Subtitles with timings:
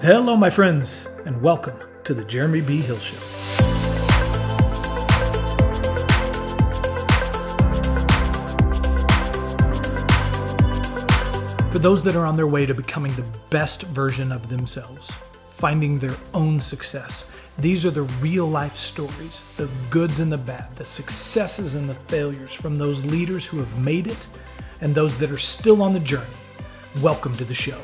[0.00, 2.76] Hello, my friends, and welcome to the Jeremy B.
[2.76, 3.16] Hill Show.
[11.72, 15.10] For those that are on their way to becoming the best version of themselves,
[15.56, 17.28] finding their own success,
[17.58, 21.94] these are the real life stories the goods and the bad, the successes and the
[21.94, 24.28] failures from those leaders who have made it
[24.80, 26.24] and those that are still on the journey.
[27.02, 27.80] Welcome to the show.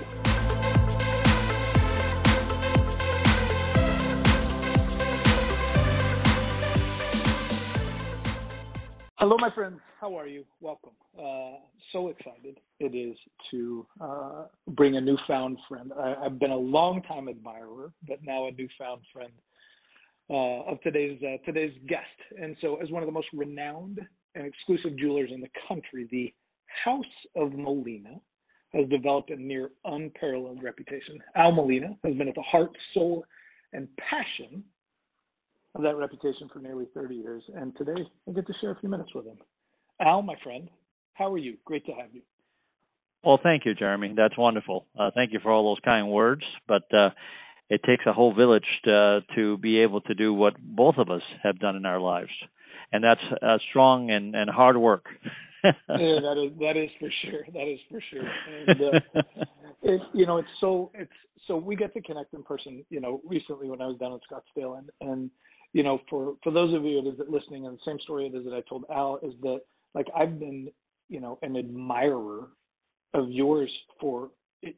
[9.24, 9.80] Hello, my friends.
[10.02, 10.44] How are you?
[10.60, 10.90] Welcome.
[11.18, 11.56] Uh,
[11.94, 13.16] so excited it is
[13.50, 15.92] to uh, bring a newfound friend.
[15.98, 19.32] I, have been a long time admirer, but now a newfound friend
[20.28, 22.04] uh, of today's uh, today's guest.
[22.38, 23.98] And so, as one of the most renowned
[24.34, 26.30] and exclusive jewelers in the country, the
[26.84, 28.20] House of Molina
[28.74, 31.18] has developed a near unparalleled reputation.
[31.34, 33.24] Al Molina has been at the heart, soul,
[33.72, 34.62] and passion
[35.74, 37.42] of that reputation for nearly 30 years.
[37.56, 39.38] And today I get to share a few minutes with him.
[40.00, 40.68] Al, my friend,
[41.14, 41.56] how are you?
[41.64, 42.22] Great to have you.
[43.24, 44.12] Well, thank you, Jeremy.
[44.16, 44.86] That's wonderful.
[44.98, 46.42] Uh, thank you for all those kind words.
[46.68, 47.10] But uh,
[47.70, 51.22] it takes a whole village to, to be able to do what both of us
[51.42, 52.30] have done in our lives,
[52.92, 55.06] and that's uh, strong and, and hard work.
[55.64, 57.44] yeah, that is that is for sure.
[57.54, 58.28] That is for sure.
[58.68, 59.22] And uh,
[59.82, 61.10] it, you know, it's so it's
[61.46, 62.84] so we get to connect in person.
[62.90, 65.30] You know, recently when I was down in Scottsdale, and and
[65.74, 68.34] you know, for for those of you that is listening, and the same story it
[68.34, 69.60] is that I told Al is that
[69.94, 70.70] like I've been,
[71.08, 72.48] you know, an admirer
[73.12, 74.30] of yours for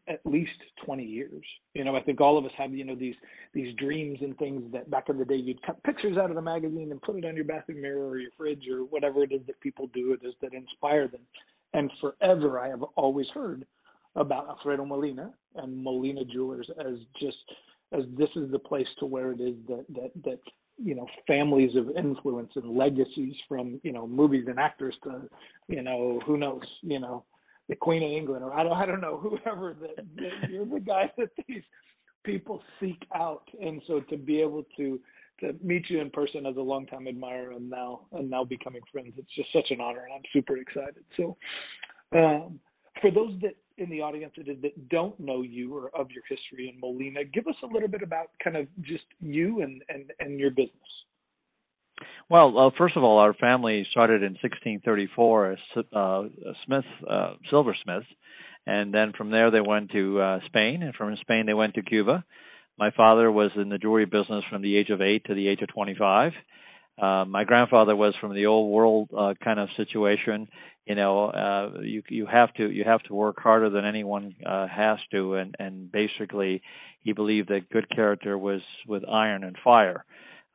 [0.09, 1.45] at least 20 years.
[1.75, 3.15] You know, I think all of us have, you know, these
[3.53, 6.43] these dreams and things that back in the day you'd cut pictures out of the
[6.43, 9.43] magazine and put it on your bathroom mirror or your fridge or whatever it is
[9.47, 11.21] that people do it is that inspire them.
[11.75, 13.67] And forever I have always heard
[14.17, 17.37] about Alfredo Molina and Molina Jewelers as just
[17.93, 20.41] as this is the place to where it is that that that
[20.83, 25.23] you know families of influence and legacies from you know movies and actors to
[25.69, 27.25] you know who knows you know
[27.69, 30.81] the Queen of England, or I don't, I don't know, whoever that, that you're the
[30.81, 31.63] guy that these
[32.25, 35.01] people seek out, and so to be able to
[35.41, 39.13] to meet you in person as a longtime admirer and now and now becoming friends,
[39.19, 41.05] it's just such an honor, and I'm super excited.
[41.17, 41.37] So,
[42.15, 42.59] um,
[43.01, 46.81] for those that in the audience that, don't know you or of your history in
[46.81, 50.51] Molina, give us a little bit about kind of just you and and and your
[50.51, 50.73] business.
[52.29, 55.59] Well, uh, first of all, our family started in 1634 as
[55.95, 56.25] uh,
[56.67, 58.07] Smith, uh, silversmiths,
[58.67, 61.83] and then from there they went to uh, Spain, and from Spain they went to
[61.83, 62.25] Cuba.
[62.79, 65.63] My father was in the jewelry business from the age of eight to the age
[65.63, 66.33] of 25.
[66.99, 70.49] Uh, my grandfather was from the old world uh, kind of situation.
[70.87, 74.67] You know, uh, you you have to you have to work harder than anyone uh,
[74.69, 76.63] has to, and and basically,
[77.03, 80.05] he believed that good character was with iron and fire.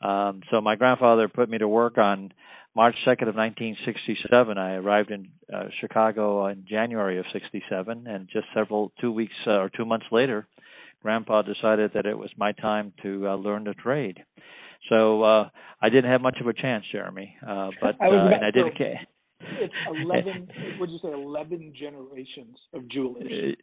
[0.01, 2.33] Um, so my grandfather put me to work on
[2.75, 4.57] March 2nd of 1967.
[4.57, 9.51] I arrived in uh, Chicago in January of 67, and just several two weeks uh,
[9.51, 10.47] or two months later,
[11.03, 14.23] Grandpa decided that it was my time to uh, learn the trade.
[14.89, 15.49] So uh,
[15.81, 17.35] I didn't have much of a chance, Jeremy.
[17.45, 18.65] Uh, but I uh, and I did.
[19.59, 20.47] It's eleven.
[20.79, 23.29] would you say eleven generations of jewelers?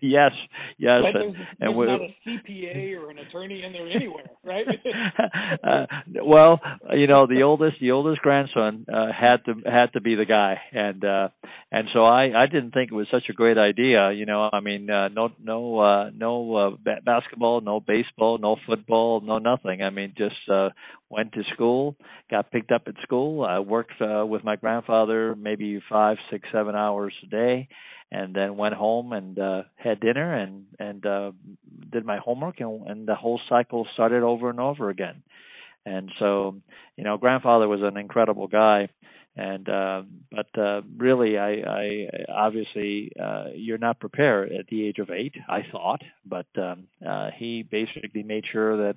[0.00, 0.32] yes,
[0.78, 1.02] yes.
[1.02, 4.66] But there's, there's not a CPA or an attorney in there anywhere, right?
[5.64, 5.86] uh,
[6.24, 6.60] well,
[6.92, 10.60] you know, the oldest, the oldest grandson uh, had to had to be the guy,
[10.72, 11.28] and uh,
[11.70, 14.12] and so I I didn't think it was such a great idea.
[14.12, 18.56] You know, I mean, uh, no no uh, no uh, ba- basketball, no baseball, no
[18.66, 19.82] football, no nothing.
[19.82, 20.70] I mean, just uh,
[21.08, 21.96] went to school,
[22.30, 23.44] got picked up at school.
[23.44, 27.68] I worked uh, with my grandfather maybe five, six, seven hours a day,
[28.10, 31.32] and then went home and uh, had dinner and and uh,
[31.92, 35.22] did my homework, and, and the whole cycle started over and over again.
[35.84, 36.56] And so,
[36.96, 38.88] you know, grandfather was an incredible guy
[39.36, 44.98] and uh, but uh, really, I, I obviously uh, you're not prepared at the age
[44.98, 45.34] of eight.
[45.46, 48.96] I thought, but um, uh, he basically made sure that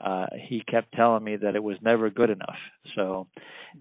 [0.00, 2.56] uh, he kept telling me that it was never good enough.
[2.94, 3.26] So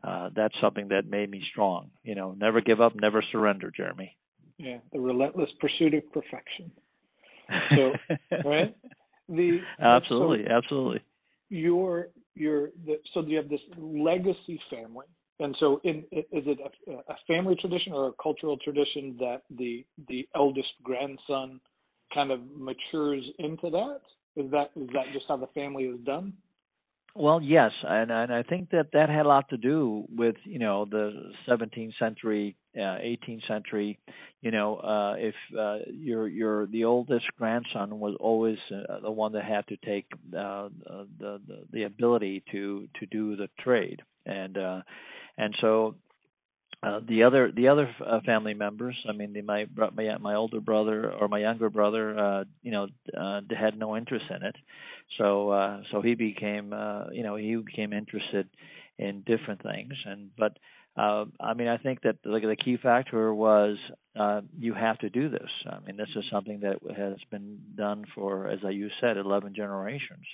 [0.04, 1.92] uh, that's something that made me strong.
[2.04, 4.18] You know, never give up, never surrender, Jeremy.
[4.58, 6.72] Yeah, the relentless pursuit of perfection.
[7.70, 7.94] So,
[8.44, 8.76] right?
[9.30, 11.02] The absolutely, so absolutely.
[11.48, 15.06] Your your the, so you have this legacy family
[15.40, 19.86] and so, in, is it a, a, family tradition or a cultural tradition that the
[20.08, 21.60] the eldest grandson
[22.14, 24.00] kind of matures into that?
[24.38, 26.34] Is that is that just how the family is done?
[27.18, 30.60] Well, yes, and and I think that that had a lot to do with you
[30.60, 33.98] know the 17th century, uh, 18th century.
[34.42, 39.32] You know, uh, if uh, your your the oldest grandson was always uh, the one
[39.32, 40.08] that had to take
[40.38, 40.68] uh,
[41.18, 44.82] the, the the ability to to do the trade, and uh,
[45.38, 45.96] and so
[46.84, 49.66] uh, the other the other uh, family members, I mean, they, my
[49.96, 52.88] my my older brother or my younger brother, uh, you know,
[53.18, 54.56] uh, had no interest in it,
[55.18, 58.48] so uh, so he became, uh, you know, he became interested
[58.98, 60.58] in different things, and but
[60.98, 63.78] uh, I mean, I think that the, the key factor was
[64.16, 65.50] uh, you have to do this.
[65.70, 70.26] I mean, this is something that has been done for, as you said, 11 generations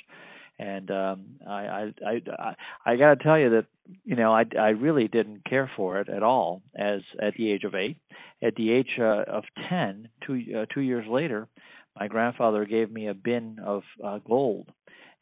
[0.62, 2.56] and um I I I
[2.86, 3.66] I got to tell you that
[4.06, 7.64] you know I I really didn't care for it at all as at the age
[7.64, 7.98] of 8
[8.44, 11.48] at the age uh, of 10 two uh, 2 years later
[12.00, 14.70] my grandfather gave me a bin of uh, gold.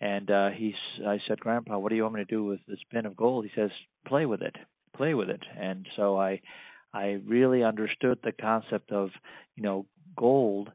[0.02, 2.80] And uh he's I said grandpa what do you want me to do with this
[2.92, 3.46] bin of gold?
[3.46, 3.72] He says
[4.08, 4.56] play with it.
[4.96, 5.44] Play with it.
[5.58, 6.42] And so I
[6.94, 9.10] I really understood the concept of
[9.56, 9.86] you know
[10.18, 10.70] gold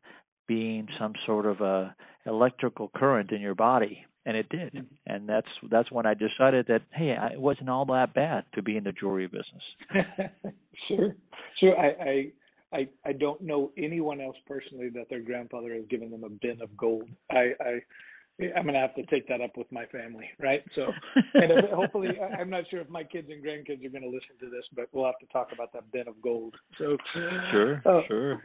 [0.46, 1.94] being some sort of a
[2.26, 4.94] electrical current in your body and it did mm-hmm.
[5.06, 8.76] and that's that's when i decided that hey it wasn't all that bad to be
[8.76, 9.62] in the jewelry business
[10.88, 11.14] sure
[11.58, 16.10] sure I, I i i don't know anyone else personally that their grandfather has given
[16.10, 17.80] them a bin of gold i i
[18.56, 20.64] I'm gonna have to take that up with my family, right?
[20.74, 20.88] So,
[21.34, 24.64] and hopefully, I'm not sure if my kids and grandkids are gonna listen to this,
[24.74, 26.56] but we'll have to talk about that bin of gold.
[26.76, 26.96] So,
[27.52, 28.42] sure, uh, sure.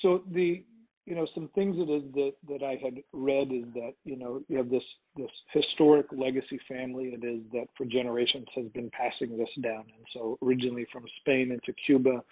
[0.00, 0.64] So the
[1.04, 4.40] you know some things that is that that I had read is that you know
[4.48, 4.84] you have this
[5.16, 9.80] this historic legacy family it is that for generations has been passing this down.
[9.80, 12.22] And so originally from Spain into Cuba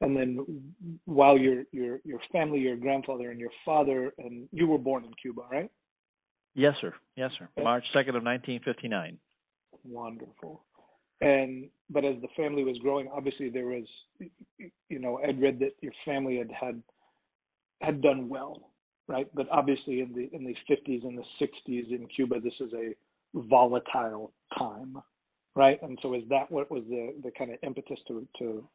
[0.00, 0.62] and then
[1.06, 5.12] while your your your family your grandfather and your father and you were born in
[5.20, 5.70] Cuba right?
[6.54, 6.92] Yes sir.
[7.16, 7.48] Yes sir.
[7.62, 9.18] March 2nd of 1959
[9.84, 10.64] wonderful.
[11.22, 13.86] And but as the family was growing obviously there was
[14.58, 16.82] you know I'd read that your family had had
[17.80, 18.70] had done well,
[19.06, 19.28] right?
[19.34, 22.94] But obviously, in the in the 50s and the 60s in Cuba, this is a
[23.34, 24.96] volatile time,
[25.54, 25.80] right?
[25.82, 28.68] And so, is that what was the the kind of impetus to to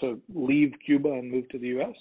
[0.00, 1.96] to leave Cuba and move to the U.S.?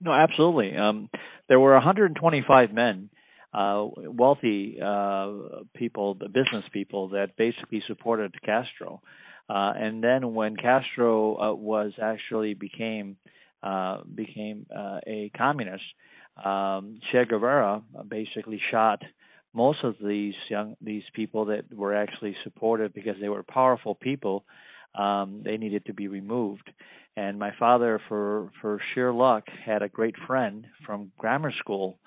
[0.00, 0.76] No, absolutely.
[0.76, 1.08] Um,
[1.48, 3.10] there were 125 men,
[3.54, 5.32] uh, wealthy uh,
[5.74, 9.00] people, the business people that basically supported Castro.
[9.48, 13.16] Uh, and then when Castro uh, was actually became
[14.14, 15.84] became uh, a communist,
[16.42, 19.02] um, Che Guevara basically shot
[19.54, 24.44] most of these young these people that were actually supported because they were powerful people.
[24.94, 26.70] Um, they needed to be removed.
[27.16, 31.98] And my father, for for sheer luck, had a great friend from grammar school,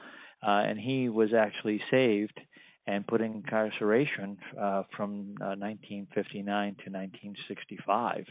[0.46, 2.40] uh, and he was actually saved
[2.88, 8.26] and put in incarceration uh, from uh, 1959 to 1965.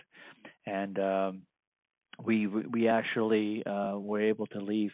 [0.67, 1.43] And um,
[2.23, 4.93] we we actually uh, were able to leave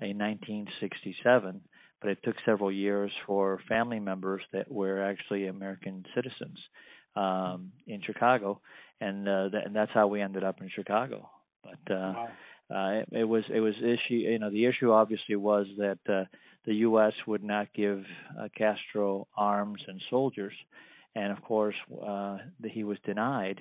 [0.00, 1.60] in 1967,
[2.00, 6.58] but it took several years for family members that were actually American citizens
[7.16, 8.60] um, in Chicago,
[9.00, 11.28] and uh, th- and that's how we ended up in Chicago.
[11.62, 12.28] But uh, wow.
[12.70, 16.24] uh, it, it was it was issue you know the issue obviously was that uh,
[16.66, 17.12] the U.S.
[17.26, 18.04] would not give
[18.38, 20.54] uh, Castro arms and soldiers,
[21.14, 21.76] and of course
[22.06, 22.38] uh,
[22.70, 23.60] he was denied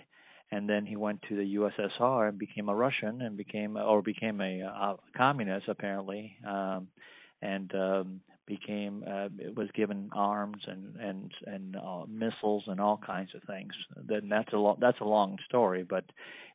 [0.51, 4.41] and then he went to the USSR and became a Russian and became or became
[4.41, 6.87] a, a communist apparently, um,
[7.41, 13.31] and um, became uh, was given arms and and and uh, missiles and all kinds
[13.35, 13.73] of things.
[14.07, 16.05] Then that's a lo- that's a long story, but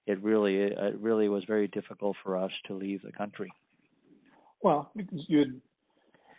[0.07, 3.53] it really it really was very difficult for us to leave the country.
[4.63, 5.61] Well, you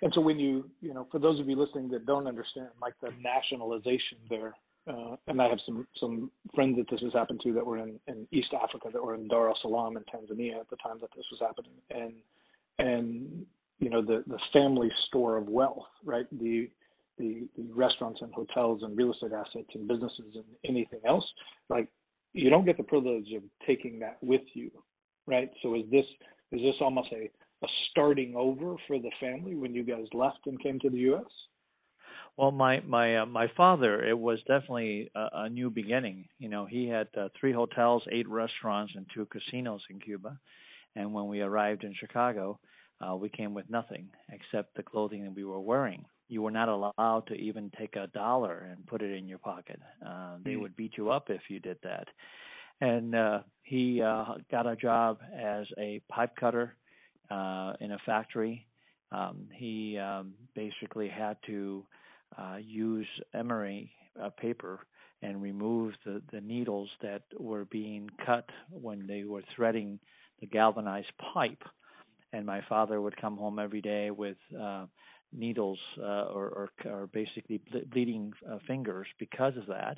[0.02, 2.94] and so when you you know for those of you listening that don't understand like
[3.02, 4.56] the nationalization there
[4.88, 8.00] uh, and I have some some friends that this has happened to that were in,
[8.08, 11.12] in East Africa that were in Dar es Salaam in Tanzania at the time that
[11.16, 12.14] this was happening, and
[12.80, 13.46] and
[13.80, 16.26] you know the the family store of wealth, right?
[16.32, 16.70] The
[17.18, 21.26] the, the restaurants and hotels and real estate assets and businesses and anything else,
[21.70, 21.88] like
[22.34, 24.72] you don't get the privilege of taking that with you,
[25.28, 25.52] right?
[25.62, 26.06] So is this
[26.52, 27.30] is this almost a
[27.64, 31.32] a starting over for the family when you guys left and came to the U.S.?
[32.38, 36.26] Well, my my uh, my father, it was definitely a, a new beginning.
[36.40, 40.40] You know, he had uh, three hotels, eight restaurants, and two casinos in Cuba.
[40.96, 42.60] And when we arrived in Chicago,
[43.02, 46.06] uh, we came with nothing except the clothing that we were wearing.
[46.30, 49.80] You were not allowed to even take a dollar and put it in your pocket.
[50.06, 50.62] Uh, they mm.
[50.62, 52.08] would beat you up if you did that.
[52.80, 56.76] And uh, he uh, got a job as a pipe cutter
[57.30, 58.66] uh, in a factory.
[59.12, 61.86] Um, he um, basically had to
[62.38, 64.80] uh, use emery uh, paper
[65.22, 70.00] and remove the, the needles that were being cut when they were threading
[70.40, 71.62] the galvanized pipe.
[72.34, 74.86] And my father would come home every day with uh,
[75.34, 79.98] needles uh, or, or, or basically ble- bleeding uh, fingers because of that.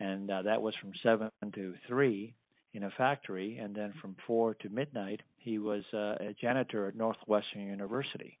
[0.00, 2.34] And uh, that was from 7 to 3
[2.72, 3.58] in a factory.
[3.58, 8.38] And then from 4 to midnight, he was uh, a janitor at Northwestern University.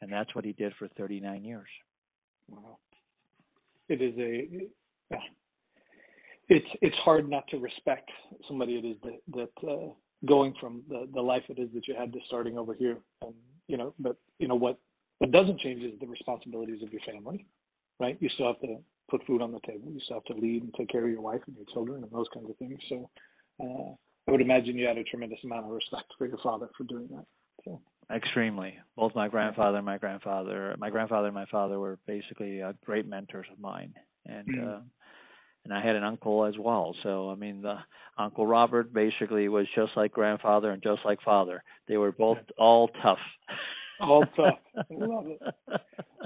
[0.00, 1.68] And that's what he did for 39 years.
[2.48, 2.78] Wow.
[3.88, 4.68] It is a
[6.48, 8.10] it's it's hard not to respect
[8.48, 9.20] somebody it is that
[9.60, 9.92] that uh,
[10.26, 12.98] going from the the life it is that you had to starting over here.
[13.22, 13.34] And
[13.68, 14.78] you know but you know what
[15.18, 17.46] what doesn't change is the responsibilities of your family
[18.00, 18.16] right?
[18.20, 18.78] You still have to
[19.10, 19.90] put food on the table.
[19.92, 22.12] You still have to lead and take care of your wife and your children and
[22.12, 22.78] those kinds of things.
[22.88, 23.10] So
[23.62, 23.92] uh,
[24.28, 27.08] I would imagine you had a tremendous amount of respect for your father for doing
[27.12, 27.24] that
[28.14, 32.72] extremely both my grandfather and my grandfather my grandfather and my father were basically uh,
[32.84, 33.92] great mentors of mine
[34.26, 34.68] and mm-hmm.
[34.68, 34.80] uh
[35.64, 36.94] and I had an uncle as well.
[37.02, 37.76] So I mean, the
[38.18, 41.62] Uncle Robert basically was just like grandfather and just like father.
[41.88, 43.18] They were both all tough.
[44.00, 44.58] all tough.
[44.76, 45.40] I love it.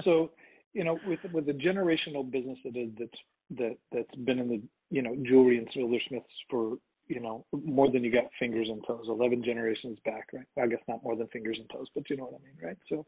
[0.03, 0.31] So
[0.73, 3.19] you know, with with the generational business that is that's
[3.57, 6.77] that that's been in the you know jewelry and silversmiths for
[7.07, 10.45] you know, more than you got fingers and toes, 11 generations back, right?
[10.55, 12.57] Well, I guess not more than fingers and toes, but you know what I mean,
[12.63, 12.77] right?
[12.89, 13.05] So,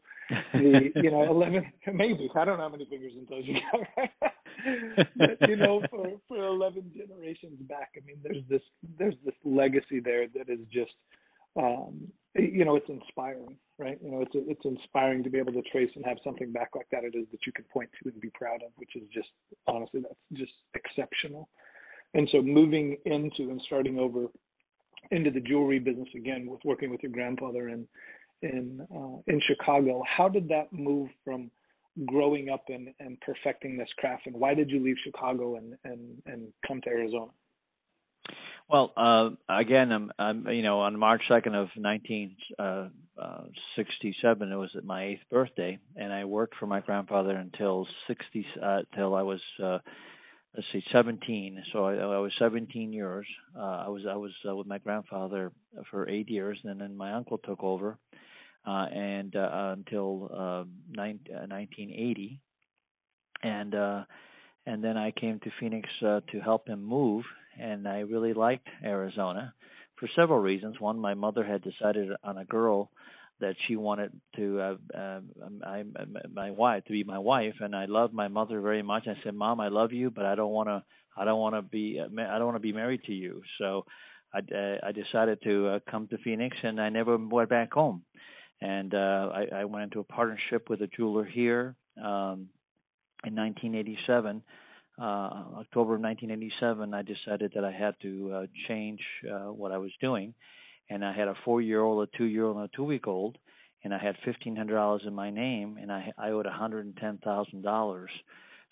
[0.52, 3.86] the, you know, 11, maybe, I don't know how many fingers and toes you got,
[3.96, 4.10] right?
[5.16, 8.62] but, you know, for, for 11 generations back, I mean, there's this,
[8.98, 10.92] there's this legacy there that is just,
[11.56, 13.98] um, you know, it's inspiring, right?
[14.02, 16.86] You know, it's, it's inspiring to be able to trace and have something back like
[16.92, 19.28] that it is that you can point to and be proud of, which is just,
[19.66, 21.48] honestly, that's just exceptional.
[22.14, 24.26] And so moving into and starting over
[25.10, 27.86] into the jewelry business again with working with your grandfather in
[28.42, 31.50] in uh, in Chicago, how did that move from
[32.06, 36.22] growing up and, and perfecting this craft, and why did you leave Chicago and and
[36.26, 37.30] and come to Arizona?
[38.68, 42.90] Well, uh, again, I'm, I'm, you know, on March 2nd of 1967, uh,
[43.20, 48.82] uh, it was my eighth birthday, and I worked for my grandfather until 60, uh,
[48.94, 49.78] till I was uh,
[50.54, 51.62] let's see, 17.
[51.72, 53.26] So I, I was 17 years.
[53.56, 55.52] Uh, I was I was uh, with my grandfather
[55.90, 57.98] for eight years, and then my uncle took over,
[58.66, 62.40] uh, and uh, until uh, nine, uh, 1980,
[63.42, 64.04] and uh,
[64.66, 67.24] and then I came to Phoenix uh, to help him move,
[67.58, 69.54] and I really liked Arizona
[69.98, 70.80] for several reasons.
[70.80, 72.90] One, my mother had decided on a girl
[73.40, 75.20] that she wanted to uh, uh,
[75.64, 75.84] I,
[76.32, 79.06] my wife to be my wife, and I love my mother very much.
[79.06, 80.82] I said, "Mom, I love you, but I don't want to.
[81.16, 82.00] I don't want to be.
[82.00, 83.84] Uh, I don't want to be married to you." So,
[84.32, 88.02] I uh, I decided to uh, come to Phoenix, and I never went back home.
[88.62, 92.50] And uh, I, I went into a partnership with a jeweler here um,
[93.24, 94.42] in 1987.
[95.00, 99.78] Uh, October of 1987, I decided that I had to uh, change uh, what I
[99.78, 100.34] was doing
[100.90, 103.06] and I had a four year old, a two year old, and a two week
[103.06, 103.38] old,
[103.84, 106.84] and I had fifteen hundred dollars in my name, and I I owed one hundred
[106.84, 108.10] and ten thousand dollars.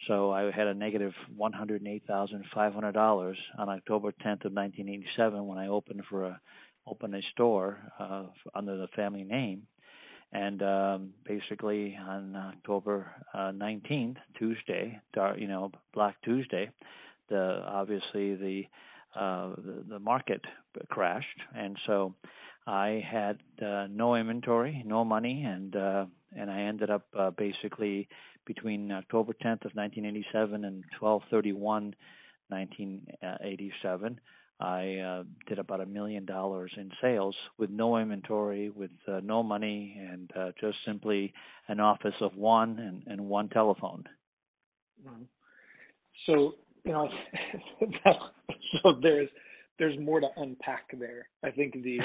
[0.07, 4.45] So I had a negative one hundred eight thousand five hundred dollars on October tenth
[4.45, 6.41] of nineteen eighty seven when I opened for a
[6.87, 9.63] opened a store uh, under the family name.
[10.33, 15.01] And um, basically on October uh, 19th, Tuesday,
[15.39, 16.71] you know, Black Tuesday,
[17.31, 18.65] the obviously the
[19.15, 20.43] uh, the, the market
[20.88, 22.15] crashed, and so
[22.67, 28.09] I had uh, no inventory, no money, and uh, and I ended up uh, basically
[28.47, 31.95] between October 10th of 1987 and 12/31,
[32.49, 34.21] 1987.
[34.61, 39.43] I uh, did about a million dollars in sales with no inventory, with uh, no
[39.43, 41.33] money, and uh, just simply
[41.69, 44.05] an office of one and, and one telephone.
[46.27, 46.55] So
[46.88, 47.09] you know,
[48.83, 49.28] so there's
[49.78, 51.28] there's more to unpack there.
[51.45, 51.99] I think the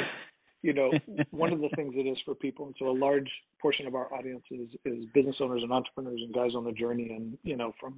[0.61, 0.91] you know
[1.31, 3.29] one of the things it is for people, and so a large
[3.61, 7.13] portion of our audience is is business owners and entrepreneurs and guys on the journey,
[7.15, 7.95] and you know from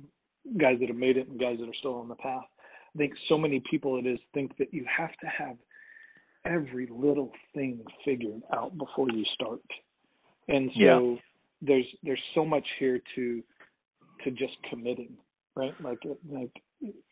[0.60, 2.44] guys that have made it and guys that are still on the path.
[2.94, 5.58] I think so many people it is think that you have to have
[6.46, 9.62] every little thing figured out before you start,
[10.48, 11.16] and so yeah.
[11.64, 13.42] there's there's so much here to
[14.24, 15.18] to just committing,
[15.56, 15.74] right?
[15.82, 16.00] Like
[16.30, 16.52] like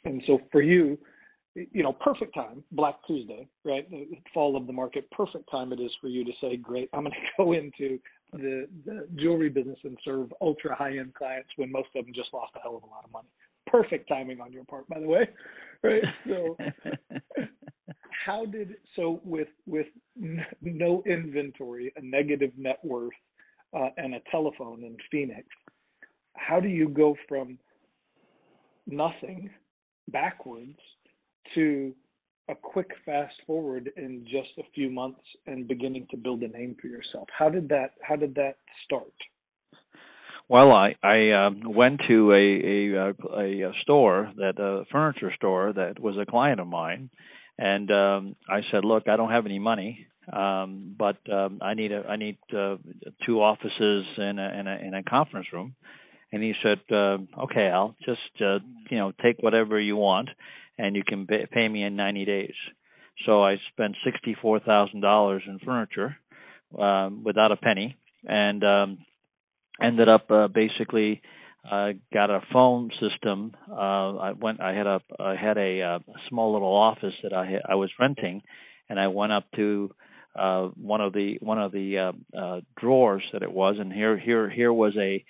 [0.06, 0.98] and so for you,
[1.56, 3.90] you know, perfect time, Black Tuesday, right?
[3.90, 7.04] The fall of the market, perfect time it is for you to say, great, I'm
[7.04, 8.00] going to go into
[8.32, 12.34] the, the jewelry business and serve ultra high end clients when most of them just
[12.34, 13.28] lost a hell of a lot of money.
[13.68, 15.30] Perfect timing on your part, by the way,
[15.84, 16.04] right?
[16.28, 16.58] So,
[18.26, 19.88] how did so with with
[20.62, 23.14] no inventory, a negative net worth,
[23.74, 25.48] uh, and a telephone in Phoenix?
[26.36, 27.58] How do you go from
[28.88, 29.50] nothing
[30.10, 30.78] backwards
[31.56, 31.94] to
[32.50, 36.76] a quick fast forward in just a few months and beginning to build a name
[36.82, 37.28] for yourself?
[37.38, 39.14] How did that How did that start?
[40.50, 46.00] Well, I I uh, went to a, a a store that a furniture store that
[46.00, 47.10] was a client of mine,
[47.58, 51.94] and um, I said, look, I don't have any money, um, but um, I need
[51.94, 52.76] a I need uh,
[53.26, 55.76] two offices and a, and a and a conference room,
[56.34, 58.58] and he said, uh, okay, I'll just uh,
[58.90, 60.30] you know take whatever you want,
[60.80, 62.56] and you can pay, me in 90 days.
[63.28, 66.18] So I spent sixty four thousand dollars in furniture
[66.78, 67.96] um, without a penny,
[68.28, 68.98] and um,
[69.80, 71.22] ended up uh, basically
[71.70, 73.56] uh, got a phone system.
[73.72, 74.60] Uh, I went.
[74.60, 75.02] I had a.
[75.20, 76.00] I had a, a uh,
[76.30, 78.42] small little office that I I was renting,
[78.90, 79.94] and I went up to
[80.36, 84.18] uh, one of the one of the uh, uh, drawers that it was, and here
[84.18, 85.24] here here was a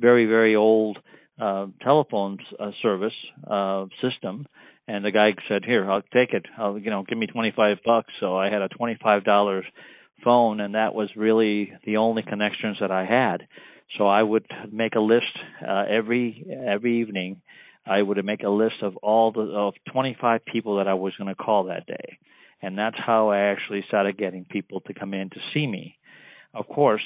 [0.00, 0.98] very very old
[1.40, 3.14] uh, telephone uh, service
[3.48, 4.46] uh, system.
[4.88, 6.46] And the guy said, "Here, I'll take it.
[6.58, 9.64] I'll, you know, give me 25 bucks." So I had a 25 dollars
[10.24, 13.46] phone, and that was really the only connections that I had.
[13.98, 17.40] So I would make a list uh, every every evening.
[17.86, 21.28] I would make a list of all the of 25 people that I was going
[21.28, 22.18] to call that day,
[22.62, 25.96] and that's how I actually started getting people to come in to see me.
[26.54, 27.02] Of course,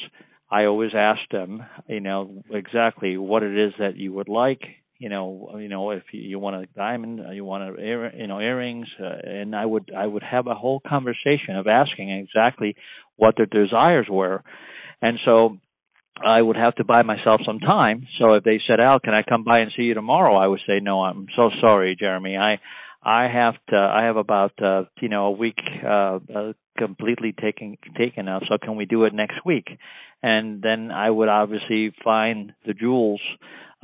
[0.50, 4.62] I always asked them, you know, exactly what it is that you would like.
[4.98, 8.40] You know, you know, if you, want a diamond, uh, you want a you know
[8.40, 12.76] earrings, uh, and I would I would have a whole conversation of asking exactly
[13.16, 14.42] what their desires were,
[15.02, 15.58] and so
[16.24, 18.06] I would have to buy myself some time.
[18.18, 20.60] So if they said, "Al, can I come by and see you tomorrow?" I would
[20.66, 22.36] say, "No, I'm so sorry, Jeremy.
[22.36, 22.60] I
[23.02, 23.76] I have to.
[23.76, 28.40] I have about uh, you know a week uh, uh, completely taken taken now.
[28.49, 29.69] So can we do it next week?"
[30.23, 33.21] And then I would obviously find the jewels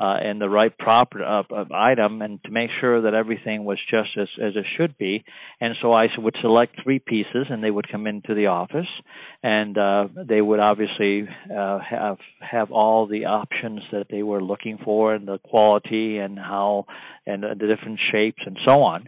[0.00, 1.42] uh, and the right proper uh,
[1.75, 5.23] item and to make sure that everything was just as, as it should be.
[5.61, 8.88] And so I would select three pieces and they would come into the office
[9.42, 14.78] and uh, they would obviously uh, have have all the options that they were looking
[14.82, 16.86] for and the quality and how
[17.26, 19.06] and the different shapes and so on.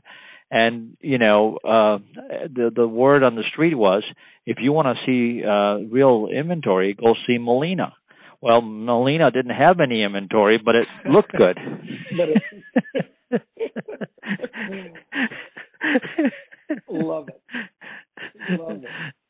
[0.52, 4.04] And you know, uh, the the word on the street was,
[4.46, 7.94] if you want to see uh, real inventory, go see Molina
[8.42, 11.56] well, Molina didn't have any inventory, but it looked good.
[16.88, 17.40] Love it.
[18.60, 18.82] Love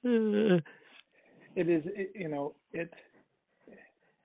[0.04, 0.64] it.
[1.54, 2.90] It is, it, you know, it.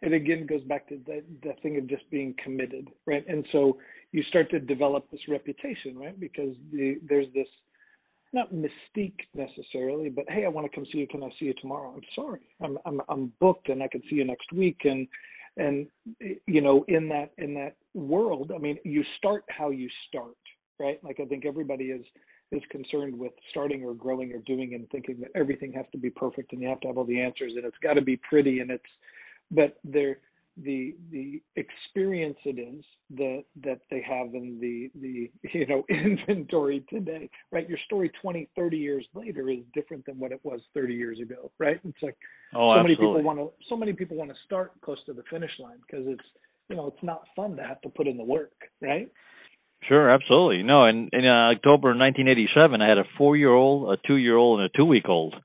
[0.01, 3.25] It again goes back to the the thing of just being committed, right?
[3.27, 3.77] And so
[4.11, 6.19] you start to develop this reputation, right?
[6.19, 7.47] Because the, there's this
[8.33, 11.07] not mystique necessarily, but hey, I want to come see you.
[11.07, 11.93] Can I see you tomorrow?
[11.95, 14.81] I'm sorry, I'm I'm I'm booked, and I can see you next week.
[14.83, 15.07] And
[15.57, 15.87] and
[16.45, 20.37] you know, in that in that world, I mean, you start how you start,
[20.79, 21.03] right?
[21.03, 22.05] Like I think everybody is
[22.51, 26.09] is concerned with starting or growing or doing and thinking that everything has to be
[26.09, 28.59] perfect and you have to have all the answers and it's got to be pretty
[28.59, 28.83] and it's
[29.51, 30.17] but there
[30.63, 32.83] the the experience it is
[33.15, 38.49] that that they have in the the you know inventory today right your story 20
[38.55, 42.17] 30 years later is different than what it was 30 years ago right it's like
[42.55, 42.83] oh, so absolutely.
[42.83, 45.77] many people want to so many people want to start close to the finish line
[45.85, 46.25] because it's
[46.69, 49.09] you know it's not fun to have to put in the work right
[49.87, 50.63] Sure, absolutely.
[50.63, 55.35] No, in in uh, October 1987, I had a four-year-old, a two-year-old, and a two-week-old.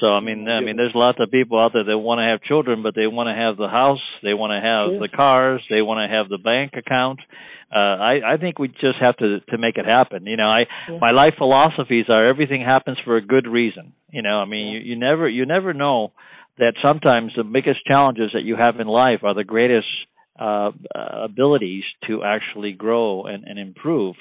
[0.00, 2.40] So I mean, I mean, there's lots of people out there that want to have
[2.42, 4.98] children, but they want to have the house, they want to have yeah.
[5.00, 7.20] the cars, they want to have the bank account.
[7.74, 10.24] Uh, I I think we just have to to make it happen.
[10.26, 10.98] You know, I yeah.
[11.00, 13.92] my life philosophies are everything happens for a good reason.
[14.10, 14.80] You know, I mean, yeah.
[14.80, 16.12] you you never you never know
[16.58, 19.88] that sometimes the biggest challenges that you have in life are the greatest
[20.38, 24.16] uh, abilities to actually grow and, and improve.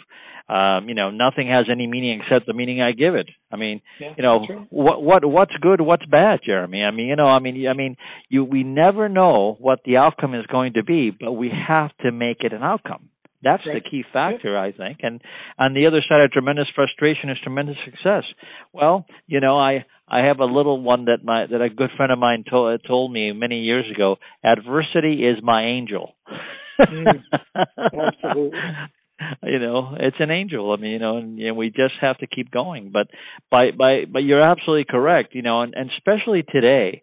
[0.50, 3.30] Um, you know, nothing has any meaning except the meaning I give it.
[3.52, 6.84] I mean, yeah, you know, what what what's good, what's bad, Jeremy.
[6.84, 7.98] I mean, you know, I mean, I mean,
[8.30, 12.12] you we never know what the outcome is going to be, but we have to
[12.12, 13.10] make it an outcome.
[13.44, 13.84] That's right.
[13.84, 14.62] the key factor, yeah.
[14.62, 15.00] I think.
[15.04, 15.22] And
[15.60, 18.24] on the other side of tremendous frustration is tremendous success.
[18.74, 22.12] Well, you know, I I have a little one that my that a good friend
[22.12, 24.18] of mine told told me many years ago.
[24.44, 26.16] Adversity is my angel.
[26.80, 27.22] mm,
[27.76, 28.60] absolutely.
[29.44, 30.72] you know, it's an angel.
[30.72, 32.92] I mean, you know, and, and we just have to keep going.
[32.92, 33.08] But
[33.50, 35.36] by by but you're absolutely correct.
[35.36, 37.02] You know, and, and especially today,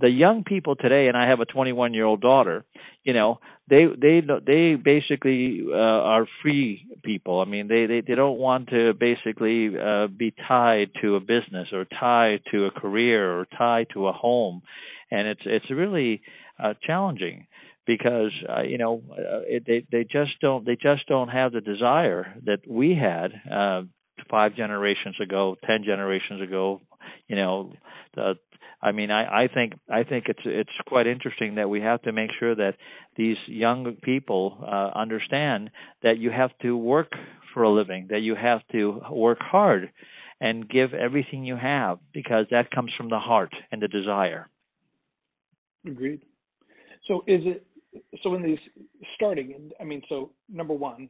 [0.00, 2.64] the young people today, and I have a 21 year old daughter.
[3.04, 7.40] You know, they they they basically uh, are free people.
[7.40, 11.68] I mean, they they they don't want to basically uh, be tied to a business
[11.72, 14.62] or tied to a career or tied to a home,
[15.10, 16.22] and it's it's really
[16.62, 17.46] uh, challenging
[17.90, 21.60] because uh, you know uh, it, they they just don't they just don't have the
[21.60, 23.82] desire that we had uh,
[24.30, 26.80] five generations ago, ten generations ago.
[27.26, 27.72] You know,
[28.14, 28.34] the,
[28.80, 32.12] I mean, I, I think I think it's it's quite interesting that we have to
[32.12, 32.76] make sure that
[33.16, 35.70] these young people uh, understand
[36.04, 37.10] that you have to work
[37.52, 39.90] for a living, that you have to work hard
[40.40, 44.48] and give everything you have because that comes from the heart and the desire.
[45.84, 46.20] Agreed.
[47.10, 47.66] So is it
[48.22, 48.58] so in these
[49.14, 49.70] starting?
[49.80, 51.08] I mean, so number one,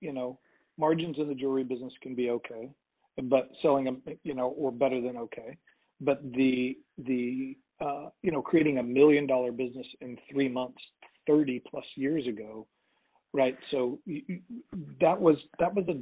[0.00, 0.38] you know,
[0.78, 2.70] margins in the jewelry business can be okay,
[3.24, 5.56] but selling them, you know, or better than okay.
[6.00, 10.80] But the the uh, you know creating a million dollar business in three months,
[11.26, 12.66] thirty plus years ago,
[13.32, 13.56] right?
[13.70, 14.40] So you,
[15.00, 15.98] that was that was a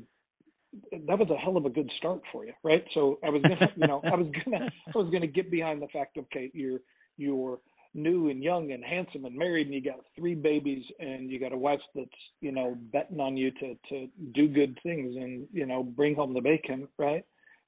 [1.07, 2.85] that was a hell of a good start for you, right?
[2.95, 5.89] So I was gonna, you know, I was gonna, I was gonna get behind the
[5.89, 6.81] fact, okay, you're
[7.17, 7.59] you're
[7.96, 11.52] new and young and handsome and married, and you got three babies, and you got
[11.52, 15.66] a wife that's, you know, betting on you to to do good things and you
[15.66, 17.24] know bring home the bacon, right?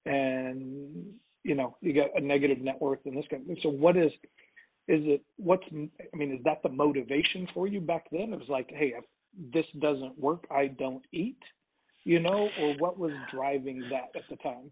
[0.06, 1.14] And
[1.44, 3.50] you know, you got a negative net worth and this kind.
[3.50, 4.12] Of, so what is
[4.86, 8.48] is it what's i mean is that the motivation for you back then it was
[8.48, 9.04] like hey if
[9.52, 11.36] this doesn't work i don't eat
[12.08, 14.70] you know, or what was driving that at the time?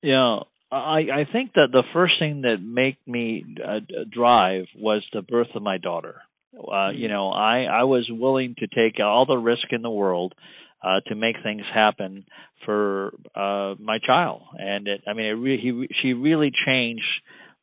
[0.00, 0.40] Yeah,
[0.72, 3.80] I I think that the first thing that made me uh,
[4.10, 6.22] drive was the birth of my daughter.
[6.56, 6.98] Uh, mm-hmm.
[6.98, 10.34] You know, I I was willing to take all the risk in the world
[10.82, 12.24] uh, to make things happen
[12.64, 17.04] for uh, my child, and it, I mean, it re- he, she really changed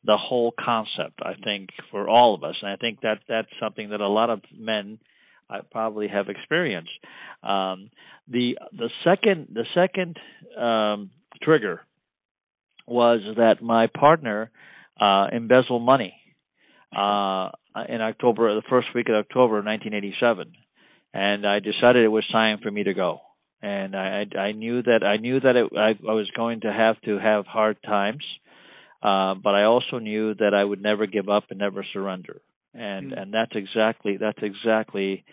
[0.04, 1.20] the whole concept.
[1.22, 4.30] I think for all of us, and I think that that's something that a lot
[4.30, 4.98] of men
[5.48, 6.92] I probably have experienced.
[7.42, 7.90] Um,
[8.28, 10.16] the the second the second
[10.56, 11.10] um,
[11.42, 11.82] trigger
[12.90, 14.50] was that my partner
[15.00, 16.14] uh, embezzled money
[16.94, 17.50] uh,
[17.88, 20.52] in October, the first week of October, 1987,
[21.14, 23.20] and I decided it was time for me to go.
[23.62, 27.00] And I, I knew that I knew that it, I, I was going to have
[27.02, 28.24] to have hard times,
[29.02, 32.40] uh, but I also knew that I would never give up and never surrender
[32.74, 33.20] and mm.
[33.20, 35.24] and that's exactly that's exactly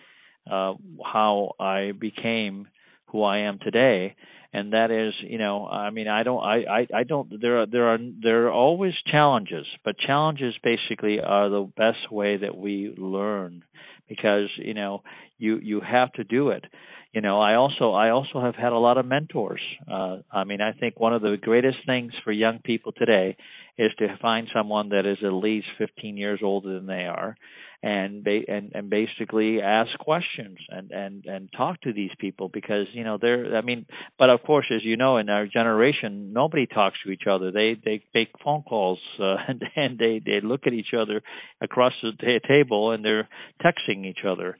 [0.49, 2.67] uh, how I became
[3.07, 4.15] who I am today.
[4.53, 7.41] And that is, you know, I mean, I don't, I, I, I don't.
[7.41, 12.37] There are, there are, there are always challenges, but challenges basically are the best way
[12.37, 13.63] that we learn,
[14.07, 15.03] because you know,
[15.37, 16.65] you you have to do it
[17.13, 20.61] you know i also i also have had a lot of mentors uh i mean
[20.61, 23.35] i think one of the greatest things for young people today
[23.77, 27.35] is to find someone that is at least 15 years older than they are
[27.83, 32.87] and ba- and and basically ask questions and and and talk to these people because
[32.91, 33.85] you know they're I mean
[34.17, 37.51] but of course as you know in our generation nobody talks to each other.
[37.51, 41.21] They they make phone calls uh, and and they they look at each other
[41.61, 43.29] across the t- table and they're
[43.63, 44.57] texting each other.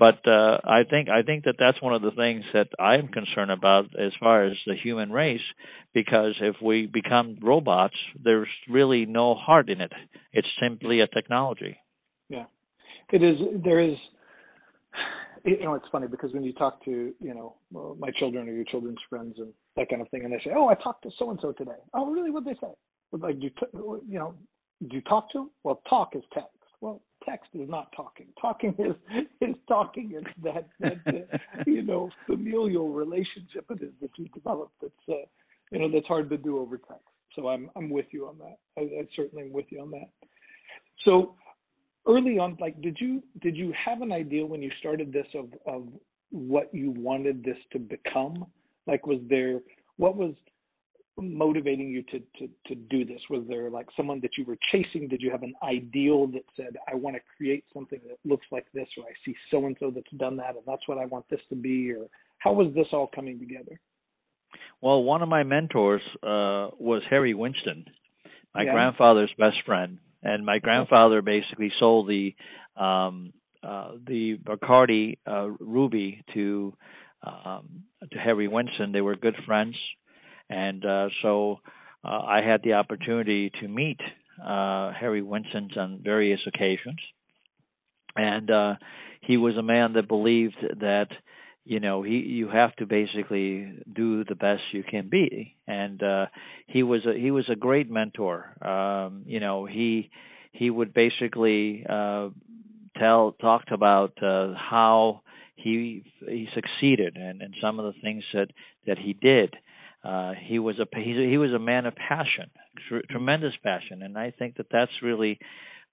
[0.00, 3.52] But uh I think I think that that's one of the things that I'm concerned
[3.52, 5.46] about as far as the human race
[5.94, 9.92] because if we become robots there's really no heart in it.
[10.32, 11.76] It's simply a technology.
[12.28, 12.46] Yeah
[13.12, 13.96] it is there is
[15.44, 17.56] you know it's funny because when you talk to you know
[17.98, 20.68] my children or your children's friends and that kind of thing and they say oh
[20.68, 21.78] i talked to so and so today.
[21.94, 22.30] Oh really?
[22.30, 22.72] What they say?
[23.12, 24.34] Like do you, you know
[24.88, 26.50] do you talk to them well talk is text.
[26.80, 28.26] Well text is not talking.
[28.40, 28.94] Talking is
[29.40, 30.12] is talking.
[30.14, 35.26] It's that that uh, you know familial relationship it is that you develop that's uh,
[35.70, 37.04] you know that's hard to do over text.
[37.34, 38.58] So i'm i'm with you on that.
[38.76, 40.08] I, I certainly am with you on that.
[41.04, 41.34] So
[42.06, 45.46] early on like did you did you have an idea when you started this of
[45.66, 45.88] of
[46.30, 48.46] what you wanted this to become?
[48.86, 49.60] Like was there
[49.96, 50.34] what was
[51.18, 53.20] motivating you to to to do this?
[53.30, 55.08] Was there like someone that you were chasing?
[55.08, 58.66] Did you have an ideal that said i want to create something that looks like
[58.72, 61.24] this or i see so and so that's done that and that's what i want
[61.30, 62.06] this to be or
[62.38, 63.80] how was this all coming together?
[64.80, 67.84] Well one of my mentors uh was harry winston
[68.54, 68.72] my yeah.
[68.72, 72.34] grandfather's best friend and my grandfather basically sold the
[72.76, 76.74] um, uh, the Bacardi uh, Ruby to
[77.22, 78.92] um, to Harry Winston.
[78.92, 79.76] They were good friends,
[80.50, 81.60] and uh, so
[82.04, 84.00] uh, I had the opportunity to meet
[84.44, 87.00] uh, Harry Winston on various occasions,
[88.16, 88.74] and uh,
[89.22, 91.08] he was a man that believed that
[91.66, 95.56] you know he you have to basically do the best you can be.
[95.68, 96.26] And uh
[96.68, 98.56] he was a he was a great mentor.
[98.66, 100.10] Um you know he
[100.52, 102.30] he would basically uh
[102.98, 105.22] tell talked about uh how
[105.56, 108.48] he he succeeded and and some of the things that
[108.86, 109.56] that he did.
[110.04, 112.50] Uh he was a he, he was a man of passion
[112.88, 114.02] tr- tremendous passion.
[114.02, 115.38] And i think that that's really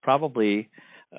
[0.03, 0.69] probably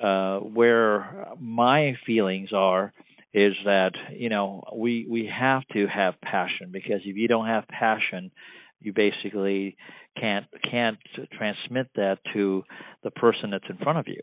[0.01, 2.93] uh, where my feelings are
[3.35, 7.67] is that you know we we have to have passion because if you don't have
[7.67, 8.31] passion,
[8.79, 9.75] you basically
[10.17, 10.97] can't can't
[11.37, 12.63] transmit that to
[13.03, 14.21] the person that's in front of you.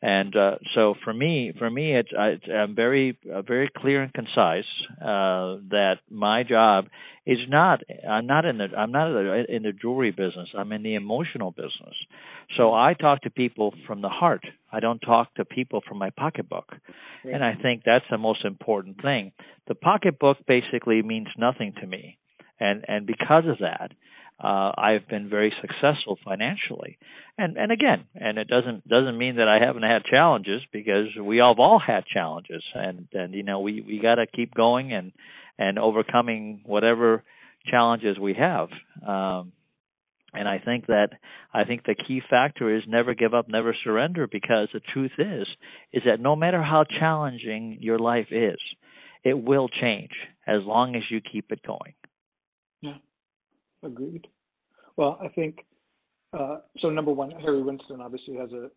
[0.00, 4.12] And uh, so for me, for me, it's, I, I'm very, uh, very clear and
[4.14, 4.64] concise
[5.00, 6.84] uh, that my job
[7.26, 7.82] is not.
[8.08, 8.68] I'm not in the.
[8.76, 10.48] I'm not in the jewelry business.
[10.56, 11.94] I'm in the emotional business.
[12.56, 14.44] So I talk to people from the heart.
[14.72, 16.70] I don't talk to people from my pocketbook.
[17.24, 17.34] Right.
[17.34, 19.32] And I think that's the most important thing.
[19.66, 22.16] The pocketbook basically means nothing to me.
[22.58, 23.92] And and because of that,
[24.42, 26.98] uh, I've been very successful financially.
[27.36, 31.40] And and again, and it doesn't doesn't mean that I haven't had challenges because we
[31.40, 34.92] all have all had challenges, and and you know we we got to keep going
[34.92, 35.12] and
[35.58, 37.24] and overcoming whatever
[37.66, 38.68] challenges we have.
[39.06, 39.52] Um,
[40.32, 41.10] and I think that
[41.52, 45.46] I think the key factor is never give up, never surrender, because the truth is
[45.92, 48.58] is that no matter how challenging your life is,
[49.24, 50.12] it will change
[50.46, 51.94] as long as you keep it going.
[53.82, 54.26] Agreed.
[54.96, 55.64] Well, I think
[56.32, 56.90] uh, so.
[56.90, 58.70] Number one, Harry Winston obviously has a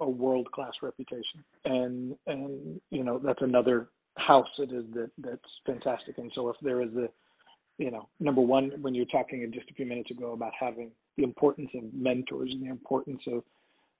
[0.00, 5.40] a world class reputation, and and you know that's another house it is that that's
[5.66, 6.18] fantastic.
[6.18, 7.08] And so if there is a
[7.78, 11.24] you know, number one, when you're talking just a few minutes ago about having the
[11.24, 13.42] importance of mentors and the importance of,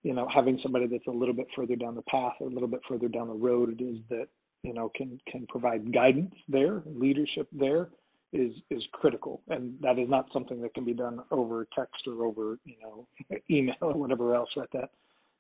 [0.02, 2.68] you know, having somebody that's a little bit further down the path or a little
[2.68, 4.28] bit further down the road, it is that,
[4.62, 7.88] you know, can can provide guidance there, leadership there,
[8.38, 12.24] is is critical, and that is not something that can be done over text or
[12.24, 13.06] over you know
[13.50, 14.50] email or whatever else.
[14.56, 14.90] Right, that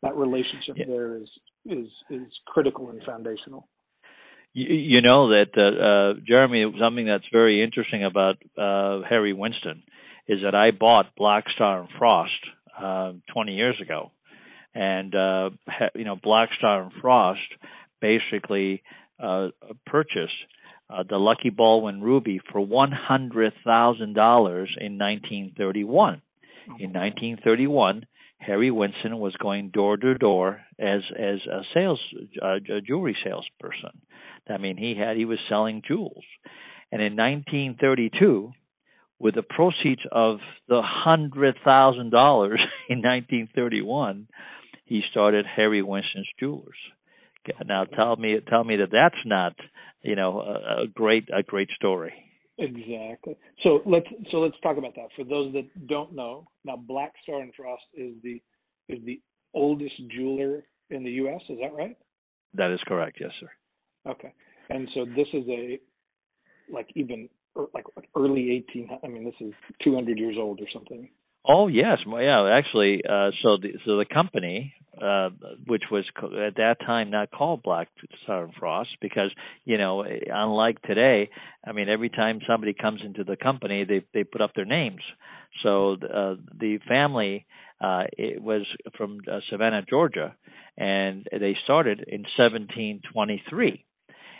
[0.02, 0.86] that relationship yeah.
[0.86, 1.28] there is
[1.64, 3.68] is is critical and foundational.
[4.52, 9.82] You, you know that uh, uh, Jeremy, something that's very interesting about uh, Harry Winston
[10.26, 12.32] is that I bought Black Starr and Frost
[12.78, 14.10] uh, 20 years ago,
[14.74, 15.50] and uh,
[15.94, 17.40] you know Black Starr and Frost
[18.00, 18.82] basically
[19.22, 19.48] uh,
[19.86, 20.34] purchased
[20.88, 26.22] uh, the Lucky Baldwin Ruby for one hundred thousand dollars in 1931.
[26.80, 28.06] In 1931,
[28.38, 32.00] Harry Winston was going door to door as as a sales
[32.42, 34.00] uh, a jewelry salesperson.
[34.48, 36.24] I mean, he had he was selling jewels,
[36.92, 38.52] and in 1932,
[39.18, 44.28] with the proceeds of the hundred thousand dollars in 1931,
[44.84, 46.76] he started Harry Winston's Jewelers.
[47.64, 49.54] Now tell me tell me that that's not
[50.02, 52.12] you know a, a great a great story.
[52.58, 53.36] Exactly.
[53.62, 55.08] So let's so let's talk about that.
[55.14, 58.42] For those that don't know, now Black Starr and Frost is the
[58.88, 59.20] is the
[59.54, 61.40] oldest jeweler in the U.S.
[61.48, 61.96] Is that right?
[62.54, 63.18] That is correct.
[63.20, 63.50] Yes, sir.
[64.10, 64.32] Okay.
[64.70, 65.78] And so this is a
[66.72, 67.28] like even
[67.58, 67.84] er, like
[68.16, 68.88] early 18.
[69.02, 71.08] I mean, this is 200 years old or something.
[71.48, 72.48] Oh yes, well, yeah.
[72.48, 75.30] Actually, uh, so the so the company, uh,
[75.66, 76.04] which was
[76.44, 77.88] at that time not called Black
[78.28, 79.30] and Frost, because
[79.64, 81.30] you know, unlike today,
[81.66, 85.02] I mean, every time somebody comes into the company, they they put up their names.
[85.62, 87.46] So uh, the family
[87.80, 88.62] uh, it was
[88.96, 90.34] from uh, Savannah, Georgia,
[90.76, 93.84] and they started in 1723.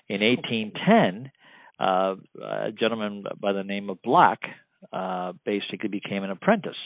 [0.09, 1.31] In 1810,
[1.79, 4.41] uh, a gentleman by the name of Black
[4.93, 6.77] uh, basically became an apprentice,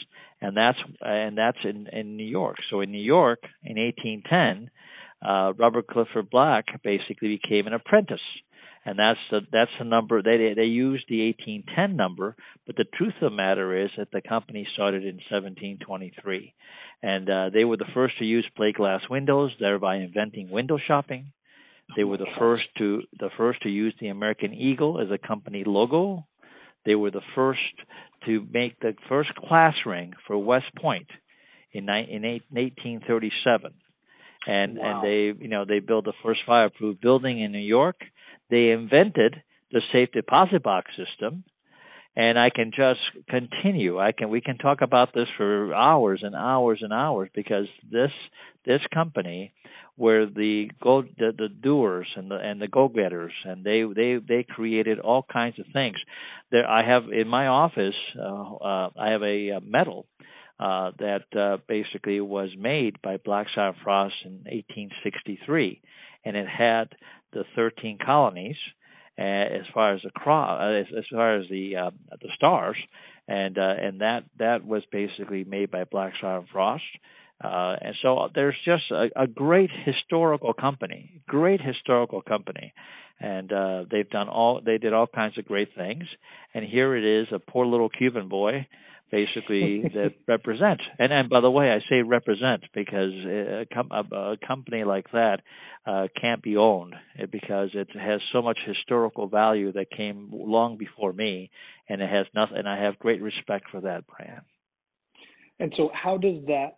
[0.41, 2.57] and that's and that's in in New York.
[2.69, 4.69] So in New York in 1810,
[5.21, 8.21] uh, Robert Clifford Black basically became an apprentice,
[8.85, 12.35] and that's the that's the number they they used the 1810 number,
[12.65, 16.53] but the truth of the matter is that the company started in 1723,
[17.03, 21.31] and uh, they were the first to use plate glass windows, thereby inventing window shopping.
[21.95, 25.63] They were the first to the first to use the American Eagle as a company
[25.65, 26.25] logo
[26.85, 27.59] they were the first
[28.25, 31.07] to make the first class ring for West Point
[31.71, 33.73] in, in 1837.
[34.47, 34.83] And wow.
[34.83, 37.97] and they you know they built the first fireproof building in New York.
[38.49, 41.43] They invented the safe deposit box system
[42.15, 43.99] and I can just continue.
[43.99, 48.11] I can we can talk about this for hours and hours and hours because this
[48.65, 49.53] this company
[49.95, 54.17] where the go the, the doers and the and the go getters and they they
[54.27, 55.97] they created all kinds of things.
[56.51, 60.05] There I have in my office uh, uh, I have a, a medal
[60.59, 65.81] uh, that uh, basically was made by Black Starr Frost in 1863,
[66.25, 66.89] and it had
[67.33, 68.57] the 13 colonies
[69.21, 72.77] uh, as far as the uh, as, as far as the uh, the stars,
[73.27, 76.83] and uh, and that that was basically made by Black Starr and Frost.
[77.43, 82.73] Uh, and so there's just a, a great historical company, great historical company,
[83.19, 86.05] and uh, they've done all they did all kinds of great things.
[86.53, 88.67] And here it is, a poor little Cuban boy
[89.11, 90.81] basically that represent.
[90.97, 95.11] And and by the way, I say represent because a, com- a, a company like
[95.11, 95.41] that
[95.85, 96.95] uh, can't be owned
[97.31, 101.51] because it has so much historical value that came long before me,
[101.89, 102.57] and it has nothing.
[102.57, 104.41] And I have great respect for that brand.
[105.59, 106.73] And so, how does that?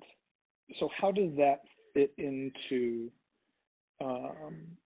[0.80, 1.62] So, how does that
[1.94, 3.12] fit into
[4.02, 4.78] um,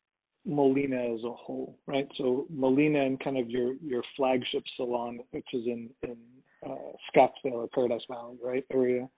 [0.47, 2.07] Molina as a whole, right?
[2.17, 6.15] So Molina and kind of your your flagship salon, which is in in
[6.65, 6.75] uh,
[7.13, 9.09] Scottsdale or Paradise Valley, right area.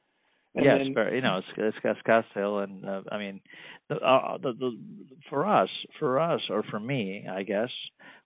[0.56, 3.40] And yes, then, very, you know, it's, Scottsdale, and uh, I mean,
[3.88, 4.78] the, uh, the, the
[5.30, 7.70] for us, for us, or for me, I guess,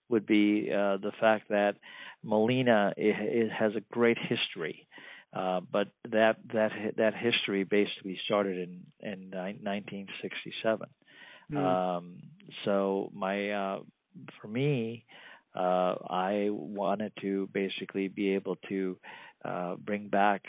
[0.08, 1.76] would be uh, the fact that
[2.22, 4.86] Molina it, it has a great history.
[5.34, 10.88] Uh, but that that that history basically started in in 1967.
[11.52, 11.56] Mm.
[11.58, 12.22] Um,
[12.64, 13.78] so my uh,
[14.40, 15.04] for me,
[15.54, 18.96] uh, I wanted to basically be able to
[19.44, 20.42] uh, bring back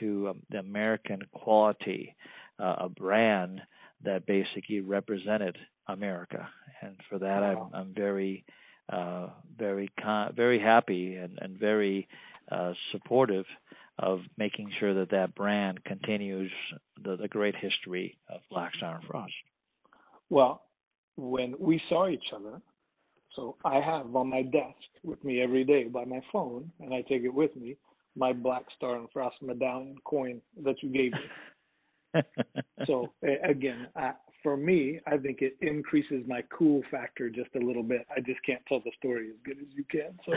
[0.00, 2.14] to um, the American quality
[2.58, 3.60] uh, a brand
[4.04, 5.56] that basically represented
[5.88, 6.48] America,
[6.80, 7.70] and for that wow.
[7.72, 8.44] I'm I'm very
[8.92, 12.08] uh, very con- very happy and and very
[12.50, 13.46] uh, supportive
[13.98, 16.50] of making sure that that brand continues
[17.02, 19.32] the, the great history of Black Starr and Frost.
[20.30, 20.62] Well,
[21.16, 22.60] when we saw each other,
[23.34, 27.02] so I have on my desk with me every day by my phone, and I
[27.02, 27.76] take it with me,
[28.16, 32.22] my Black Starr and Frost medallion coin that you gave me.
[32.86, 37.82] so again, I, for me, I think it increases my cool factor just a little
[37.82, 38.06] bit.
[38.14, 40.18] I just can't tell the story as good as you can.
[40.26, 40.32] So,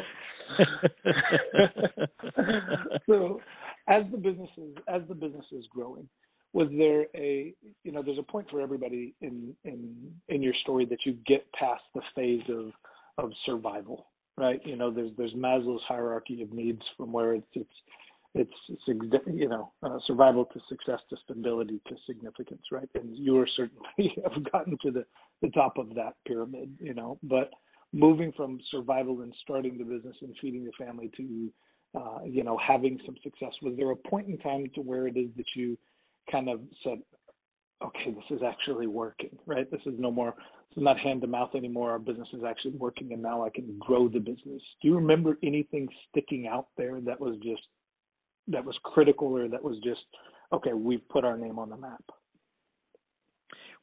[3.08, 3.42] so
[3.88, 6.08] as the business is as the business is growing,
[6.56, 9.94] was there a you know there's a point for everybody in in
[10.30, 12.72] in your story that you get past the phase of
[13.18, 14.62] of survival right?
[14.66, 17.70] You know there's there's maslow's hierarchy of needs from where it's it's
[18.38, 18.52] it's,
[18.88, 22.90] it's you know uh, survival to success to stability to significance right?
[22.96, 25.06] And you are certainly have gotten to the
[25.42, 27.18] the top of that pyramid you know?
[27.24, 27.52] But
[27.94, 31.52] moving from survival and starting the business and feeding the family to
[31.98, 35.16] uh, you know having some success was there a point in time to where it
[35.16, 35.78] is that you
[36.32, 37.00] kind of said,
[37.84, 39.70] okay, this is actually working, right?
[39.70, 40.36] This is no more,
[40.76, 41.92] is not hand to mouth anymore.
[41.92, 44.62] Our business is actually working, and now I can grow the business.
[44.82, 47.64] Do you remember anything sticking out there that was just
[48.48, 50.02] that was critical, or that was just
[50.54, 50.74] okay?
[50.74, 52.04] We've put our name on the map.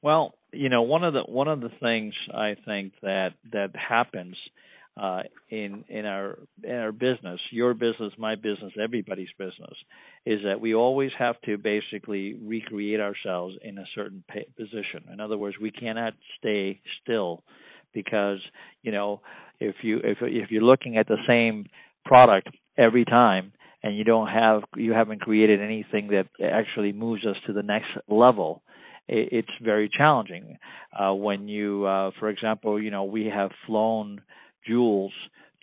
[0.02, 4.36] Well, you know, one of the one of the things I think that that happens
[4.96, 9.74] uh, in in our in our business, your business, my business, everybody's business,
[10.26, 14.22] is that we always have to basically recreate ourselves in a certain
[14.56, 15.04] position.
[15.12, 17.42] In other words, we cannot stay still
[17.94, 18.38] because
[18.82, 19.20] you know
[19.60, 21.66] if you if if you're looking at the same
[22.04, 23.52] product every time
[23.82, 27.88] and you don't have you haven't created anything that actually moves us to the next
[28.08, 28.62] level
[29.08, 30.56] it's very challenging
[30.98, 34.20] uh, when you uh, for example you know we have flown
[34.66, 35.12] jewels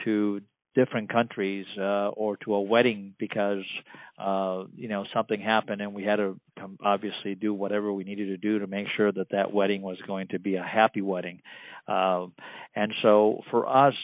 [0.04, 0.42] to
[0.76, 3.64] different countries uh, or to a wedding because
[4.18, 6.40] uh, you know something happened and we had to
[6.84, 10.28] obviously do whatever we needed to do to make sure that that wedding was going
[10.28, 11.42] to be a happy wedding.
[11.88, 12.28] Uh,
[12.76, 13.96] and so for us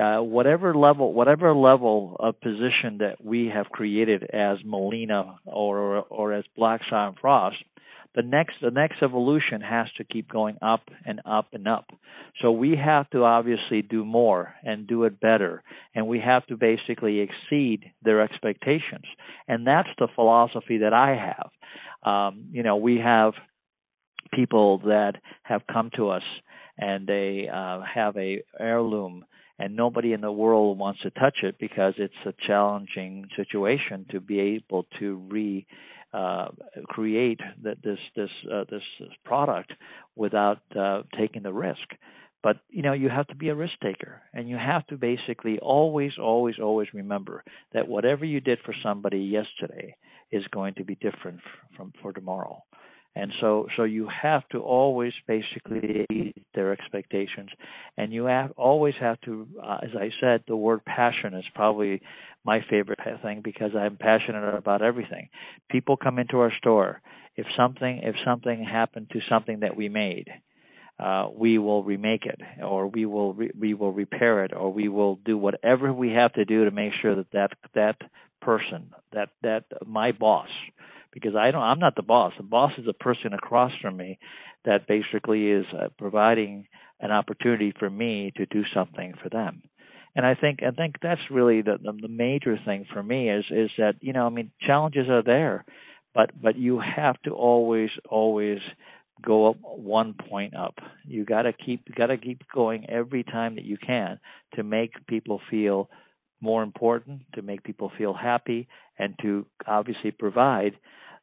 [0.00, 6.32] uh, whatever level whatever level of position that we have created as Molina or or
[6.32, 7.56] as Black Starr Frost
[8.14, 11.86] the next the next evolution has to keep going up and up and up.
[12.42, 15.62] So we have to obviously do more and do it better
[15.94, 19.04] and we have to basically exceed their expectations.
[19.46, 21.50] And that's the philosophy that i have.
[22.02, 23.34] Um, you know we have
[24.32, 26.22] people that have come to us
[26.78, 29.24] and they uh, have a heirloom
[29.58, 34.18] and nobody in the world wants to touch it because it's a challenging situation to
[34.18, 35.66] be able to re
[36.12, 36.48] uh,
[36.84, 38.82] create that this this uh, this
[39.24, 39.72] product
[40.16, 41.78] without uh, taking the risk.
[42.42, 45.58] But you know you have to be a risk taker, and you have to basically
[45.58, 49.96] always, always, always remember that whatever you did for somebody yesterday
[50.32, 51.40] is going to be different
[51.76, 52.62] from for tomorrow
[53.16, 57.50] and so so you have to always basically meet their expectations.
[57.96, 62.02] And you have always have to uh, as i said the word passion is probably
[62.44, 65.28] my favorite thing because i'm passionate about everything.
[65.70, 67.00] People come into our store.
[67.36, 70.28] If something if something happened to something that we made
[71.00, 74.88] uh, we will remake it, or we will re- we will repair it, or we
[74.88, 77.96] will do whatever we have to do to make sure that that that
[78.42, 80.48] person, that that my boss,
[81.12, 82.32] because I don't I'm not the boss.
[82.36, 84.18] The boss is a person across from me
[84.64, 86.66] that basically is uh, providing
[87.00, 89.62] an opportunity for me to do something for them.
[90.14, 93.44] and I think I think that's really the, the the major thing for me is
[93.50, 95.64] is that you know I mean challenges are there,
[96.14, 98.58] but but you have to always always
[99.22, 100.74] go up one point up.
[101.06, 104.18] You got to keep got to keep going every time that you can
[104.54, 105.90] to make people feel
[106.40, 108.68] more important, to make people feel happy,
[108.98, 110.74] and to obviously provide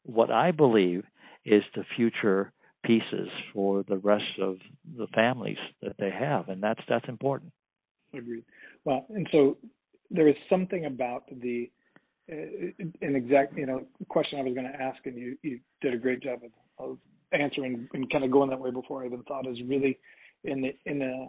[0.03, 1.03] what I believe
[1.45, 2.51] is the future
[2.83, 4.57] pieces for the rest of
[4.97, 7.51] the families that they have, and that's that's important.
[8.13, 8.43] Agreed.
[8.85, 9.57] Well, and so
[10.09, 11.69] there is something about the
[12.31, 12.35] uh,
[13.01, 15.97] an exact you know question I was going to ask, and you you did a
[15.97, 16.97] great job of, of
[17.33, 19.97] answering and kind of going that way before I even thought is really
[20.43, 21.27] in the in a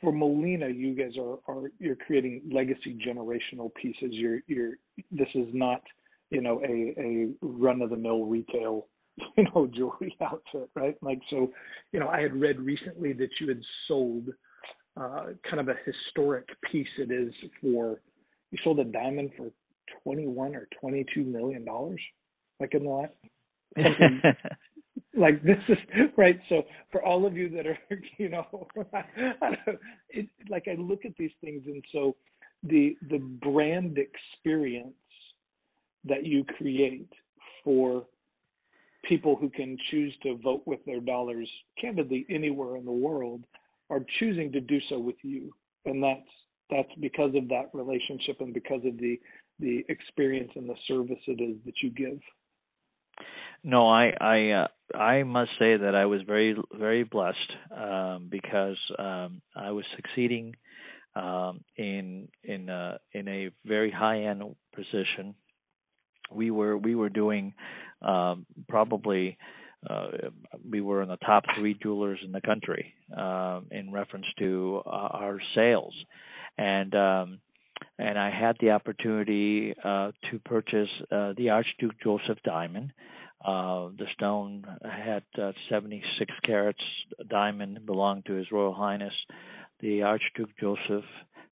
[0.00, 4.10] for Molina, you guys are, are you're creating legacy generational pieces.
[4.10, 4.74] You're you're
[5.10, 5.82] this is not
[6.30, 8.86] you know a a run of the mill retail
[9.36, 10.96] you know jewelry outfit, right?
[11.02, 11.52] Like so,
[11.92, 14.28] you know I had read recently that you had sold
[14.98, 16.88] uh, kind of a historic piece.
[16.98, 18.00] It is for
[18.50, 19.50] you sold a diamond for
[20.02, 22.00] twenty one or twenty two million dollars,
[22.58, 23.12] like in the last
[25.16, 25.76] like this is
[26.16, 27.78] right so for all of you that are
[28.18, 28.66] you know
[30.08, 32.16] it, like i look at these things and so
[32.62, 34.94] the the brand experience
[36.04, 37.10] that you create
[37.64, 38.06] for
[39.04, 41.48] people who can choose to vote with their dollars
[41.80, 43.44] candidly anywhere in the world
[43.88, 45.52] are choosing to do so with you.
[45.84, 46.28] And that's
[46.70, 49.18] that's because of that relationship and because of the
[49.58, 52.18] the experience and the service it is that you give
[53.62, 58.78] no, I I uh, I must say that I was very very blessed um, because
[58.98, 60.56] um, I was succeeding
[61.14, 64.42] um, in in uh, in a very high end
[64.74, 65.34] position.
[66.32, 67.54] We were we were doing
[68.02, 69.36] um, probably
[69.88, 70.08] uh,
[70.68, 74.90] we were in the top three jewelers in the country um, in reference to uh,
[74.90, 75.94] our sales,
[76.58, 77.40] and um,
[77.98, 82.92] and I had the opportunity uh, to purchase uh, the Archduke Joseph diamond,
[83.44, 86.82] uh, the stone had uh, 76 carats
[87.28, 89.14] diamond belonged to His Royal Highness
[89.80, 91.06] the Archduke Joseph,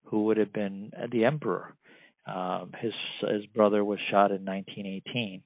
[0.05, 1.75] who would have been the emperor.
[2.27, 5.43] Uh, his his brother was shot in 1918,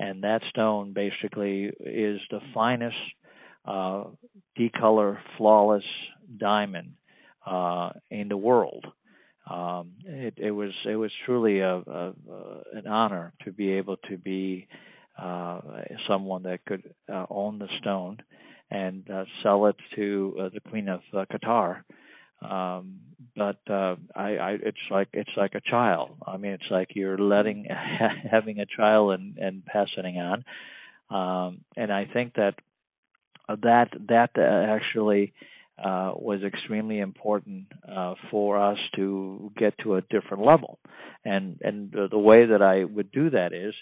[0.00, 2.96] and that stone basically is the finest
[3.64, 4.04] uh,
[4.58, 5.84] decolor, flawless
[6.36, 6.94] diamond
[8.10, 8.84] in the world.
[9.48, 13.96] Um, it, it was it was truly a, a, a, an honor to be able
[14.08, 14.66] to be
[15.18, 15.60] uh,
[16.08, 16.82] someone that could
[17.12, 18.18] uh, own the stone
[18.70, 21.82] and uh, sell it to uh, the Queen of uh, Qatar.
[22.42, 22.98] Um,
[23.36, 26.10] but uh, I, I, it's like it's like a child.
[26.26, 27.66] I mean, it's like you're letting
[28.30, 30.44] having a child and and passing on.
[31.08, 32.54] Um, and I think that
[33.48, 35.32] that that actually
[35.78, 40.78] uh, was extremely important uh, for us to get to a different level.
[41.24, 43.74] And and the, the way that I would do that is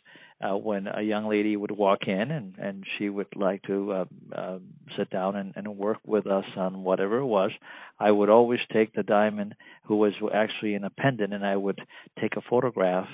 [0.44, 4.04] uh, when a young lady would walk in and, and she would like to uh,
[4.34, 4.58] uh,
[4.96, 7.50] sit down and, and work with us on whatever it was,
[7.98, 11.80] I would always take the diamond who was actually in a pendant and I would
[12.20, 13.06] take a photograph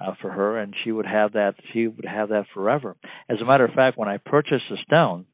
[0.00, 2.96] uh, for her and she would have that she would have that forever.
[3.28, 5.26] As a matter of fact, when I purchased the stone,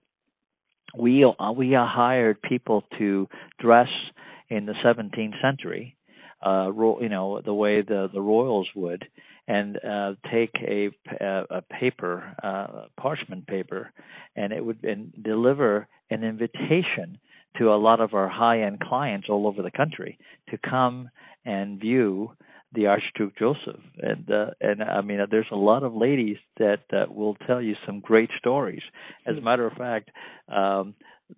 [0.95, 3.29] we uh, we hired people to
[3.59, 3.89] dress
[4.49, 5.97] in the 17th century,
[6.47, 9.05] uh, ro- you know, the way the the royals would,
[9.49, 10.91] and uh, take a
[11.51, 13.93] a paper, uh, parchment paper,
[14.37, 17.19] and it would and deliver an invitation
[17.59, 20.19] to a lot of our high-end clients all over the country
[20.51, 21.09] to come
[21.45, 22.31] and view
[22.73, 27.07] the Archduke Joseph, and uh, and I mean, there's a lot of ladies that uh,
[27.09, 28.83] will tell you some great stories.
[29.27, 30.11] As a matter of fact,
[30.49, 30.95] um,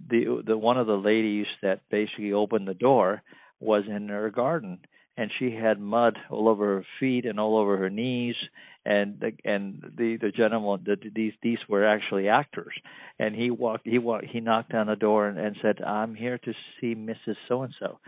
[0.09, 3.23] the the one of the ladies that basically opened the door
[3.61, 4.81] was in her garden,
[5.17, 8.37] and she had mud all over her feet and all over her knees,
[8.85, 12.73] and the, and the the gentleman the, these these were actually actors,
[13.19, 16.39] and he walked he walked he knocked on the door and, and said, "I'm here
[16.39, 17.37] to see Mrs.
[17.49, 17.99] So and so."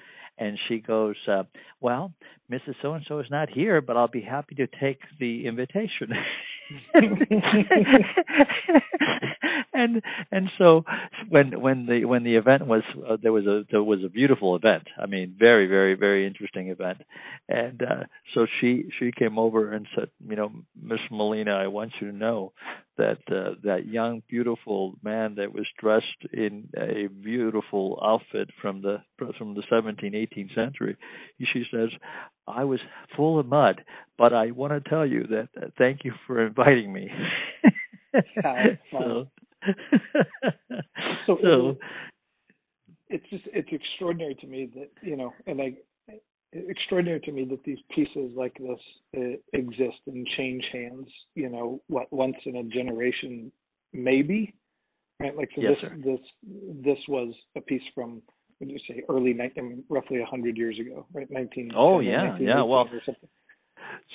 [0.41, 1.45] And she goes, uh,
[1.81, 2.13] "Well,
[2.51, 2.75] Mrs.
[2.83, 6.13] So and So is not here, but I'll be happy to take the invitation."
[9.75, 10.85] and and so
[11.29, 14.57] when when the when the event was uh, there was a there was a beautiful
[14.57, 14.89] event.
[15.01, 17.03] I mean very very very interesting event.
[17.49, 18.05] And uh
[18.35, 22.17] so she she came over and said you know miss molina i want you to
[22.17, 22.53] know
[22.97, 28.99] that uh, that young beautiful man that was dressed in a beautiful outfit from the
[29.39, 30.97] from the 17th 18th century
[31.53, 31.89] she says
[32.51, 32.81] i was
[33.17, 33.83] full of mud
[34.19, 37.09] but i want to tell you that uh, thank you for inviting me
[38.93, 39.27] so,
[41.27, 41.77] so, so,
[43.09, 45.75] it's just it's extraordinary to me that you know, and I
[46.53, 48.79] extraordinary to me that these pieces like this
[49.17, 51.09] uh, exist and change hands.
[51.35, 53.53] You know, what once in a generation,
[53.93, 54.55] maybe,
[55.19, 55.37] right?
[55.37, 55.97] Like so yes, this sir.
[56.05, 56.21] this
[56.83, 58.23] this was a piece from
[58.69, 61.31] do you say early I mean, roughly a hundred years ago, right?
[61.31, 61.73] Nineteen.
[61.75, 62.63] Oh yeah, yeah.
[62.63, 62.89] Well.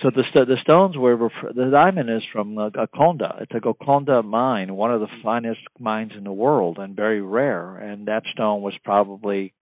[0.01, 1.17] So the the stones were
[1.53, 3.37] the diamond is from uh, Golconda.
[3.41, 7.77] It's a Golconda mine, one of the finest mines in the world, and very rare.
[7.77, 9.53] And that stone was probably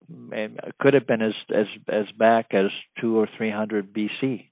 [0.79, 2.67] could have been as as as back as
[2.99, 4.49] two or three hundred BC.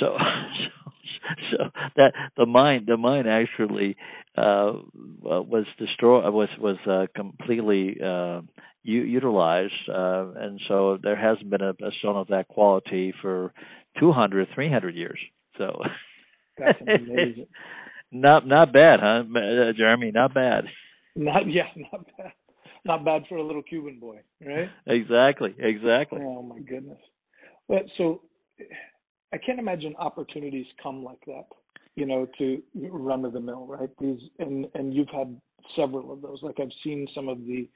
[0.00, 0.82] So, so
[1.50, 3.96] so that the mine the mine actually
[4.36, 4.72] uh,
[5.22, 8.42] was destroyed was was uh, completely uh,
[8.82, 13.52] u- utilized, uh, and so there hasn't been a, a stone of that quality for
[13.98, 15.18] 200, 300 years.
[15.58, 15.82] So
[16.58, 17.46] that's amazing.
[18.10, 20.10] not not bad, huh, uh, Jeremy?
[20.12, 20.64] Not bad.
[21.16, 22.32] Not yeah, not bad.
[22.84, 24.68] Not bad for a little Cuban boy, right?
[24.86, 26.20] Exactly, exactly.
[26.20, 26.98] Oh my goodness.
[27.68, 28.22] But so
[29.32, 31.46] I can't imagine opportunities come like that,
[31.94, 33.90] you know, to run of the mill, right?
[34.00, 35.40] These and and you've had
[35.76, 36.42] several of those.
[36.42, 37.68] Like I've seen some of the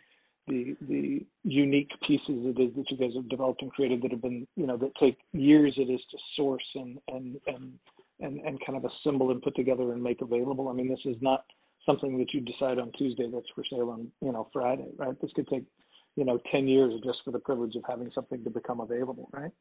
[0.48, 4.22] the the unique pieces it is that you guys have developed and created that have
[4.22, 7.72] been you know that take years it is to source and and and
[8.20, 10.68] and, and kind of assemble and put together and make available.
[10.68, 11.44] I mean, this is not
[11.84, 15.18] something that you decide on Tuesday that's for sale on you know Friday, right?
[15.20, 15.64] This could take
[16.16, 19.52] you know 10 years just for the privilege of having something to become available, right?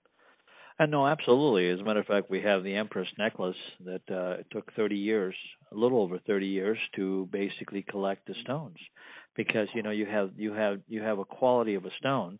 [0.77, 1.69] And no, absolutely.
[1.69, 3.55] As a matter of fact, we have the Empress necklace
[3.85, 5.35] that uh, took 30 years,
[5.71, 8.77] a little over 30 years, to basically collect the stones
[9.35, 12.39] because you know you have you have you have a quality of a stone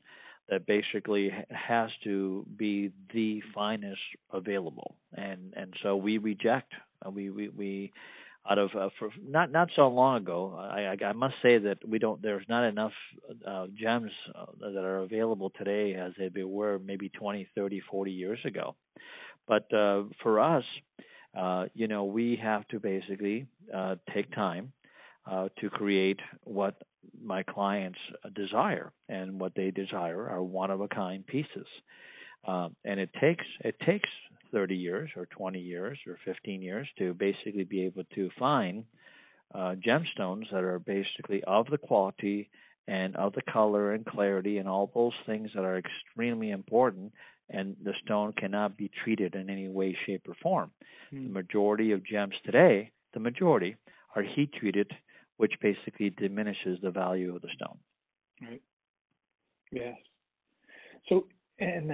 [0.49, 3.99] that basically has to be the finest
[4.33, 6.71] available and and so we reject
[7.05, 7.91] uh, we we, we
[8.49, 10.55] out of uh, for not not so long ago.
[10.57, 12.93] I, I must say that we don't there's not enough
[13.47, 18.39] uh, gems uh, that are available today as they were maybe 20 30 40 years
[18.45, 18.75] ago.
[19.47, 20.63] But uh, for us
[21.37, 24.73] uh, you know we have to basically uh, take time
[25.29, 26.75] uh, to create what
[27.23, 27.99] my clients
[28.35, 31.67] desire, and what they desire are one of a kind pieces.
[32.47, 34.09] Um, and it takes it takes
[34.55, 38.85] 30 years or 20 years or 15 years to basically be able to find
[39.53, 42.49] uh, gemstones that are basically of the quality
[42.87, 47.11] and of the color and clarity and all those things that are extremely important
[47.49, 50.71] and the stone cannot be treated in any way shape or form
[51.13, 51.27] mm.
[51.27, 53.75] the majority of gems today the majority
[54.15, 54.89] are heat treated
[55.37, 57.77] which basically diminishes the value of the stone.
[58.41, 58.61] Right.
[59.71, 59.95] Yes.
[61.09, 61.27] So,
[61.59, 61.91] and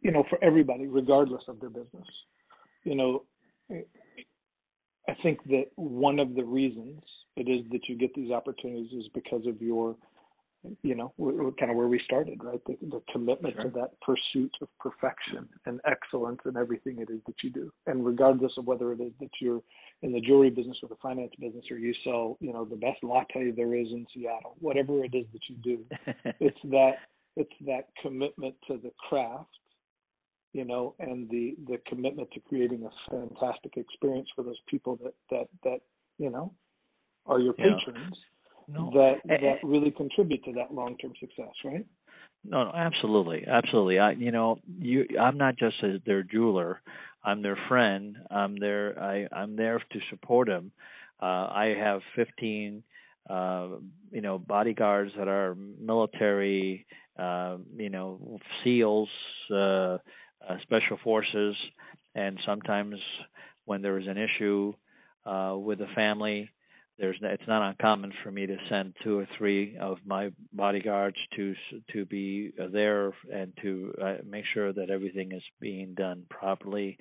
[0.00, 2.06] you know, for everybody, regardless of their business,
[2.84, 3.24] you know,
[3.70, 7.02] I think that one of the reasons
[7.36, 9.96] it is that you get these opportunities is because of your
[10.82, 11.12] you know,
[11.58, 12.60] kind of where we started, right?
[12.66, 13.64] The, the commitment sure.
[13.64, 17.72] to that pursuit of perfection and excellence in everything it is that you do.
[17.86, 19.62] And regardless of whether it is that you're
[20.02, 23.02] in the jewelry business or the finance business or you sell, you know, the best
[23.02, 25.84] latte there is in Seattle, whatever it is that you do,
[26.40, 26.92] it's that
[27.36, 29.48] it's that commitment to the craft,
[30.52, 35.14] you know, and the the commitment to creating a fantastic experience for those people that
[35.30, 35.80] that that
[36.18, 36.52] you know
[37.26, 37.84] are your patrons.
[37.86, 38.14] Yeah
[38.72, 38.90] no.
[38.94, 41.86] that that really contribute to that long term success, right?
[42.44, 43.98] No, no, absolutely, absolutely.
[43.98, 46.80] I, you know, you, I'm not just a, their jeweler.
[47.22, 48.16] I'm their friend.
[48.30, 48.98] I'm there.
[48.98, 50.72] I, I'm there to support them.
[51.20, 52.82] Uh, I have 15,
[53.28, 53.68] uh,
[54.10, 56.86] you know, bodyguards that are military,
[57.18, 59.10] uh, you know, SEALs,
[59.54, 59.98] uh,
[60.48, 61.56] uh, special forces,
[62.14, 62.96] and sometimes
[63.64, 64.72] when there is an issue
[65.26, 66.50] uh, with a family,
[66.98, 71.54] there's it's not uncommon for me to send two or three of my bodyguards to
[71.92, 76.98] to be there and to uh, make sure that everything is being done properly.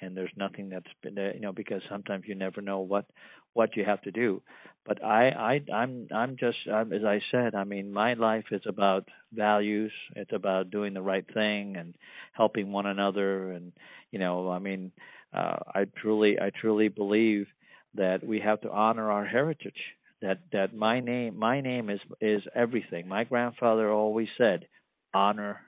[0.00, 3.04] And there's nothing that's been you know because sometimes you never know what
[3.52, 4.42] what you have to do
[4.86, 8.62] but i i i'm i'm just I'm, as i said i mean my life is
[8.66, 11.94] about values it's about doing the right thing and
[12.32, 13.72] helping one another and
[14.10, 14.92] you know i mean
[15.34, 17.46] uh, i truly i truly believe
[17.94, 19.76] that we have to honor our heritage.
[20.22, 23.08] That that my name my name is is everything.
[23.08, 24.66] My grandfather always said,
[25.12, 25.60] honor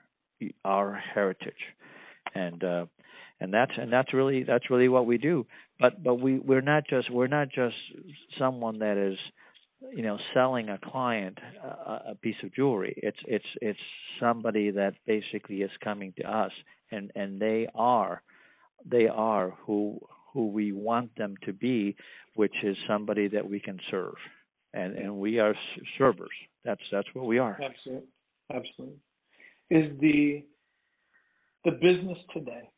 [0.63, 1.53] our heritage,
[2.33, 2.85] and uh,
[3.39, 5.45] and that's and that's really that's really what we do.
[5.79, 7.75] But but we we're not just we're not just
[8.39, 9.17] someone that is
[9.93, 12.93] you know selling a client a, a piece of jewelry.
[12.97, 13.79] It's it's it's
[14.19, 16.51] somebody that basically is coming to us,
[16.91, 18.21] and and they are
[18.89, 19.99] they are who
[20.33, 21.95] who we want them to be,
[22.35, 24.15] which is somebody that we can serve.
[24.73, 25.55] And and we are
[25.97, 26.29] servers.
[26.63, 27.59] That's that's what we are.
[27.61, 28.07] Absolutely.
[28.53, 28.99] Absolutely.
[29.71, 30.43] Is the
[31.63, 32.69] the business today?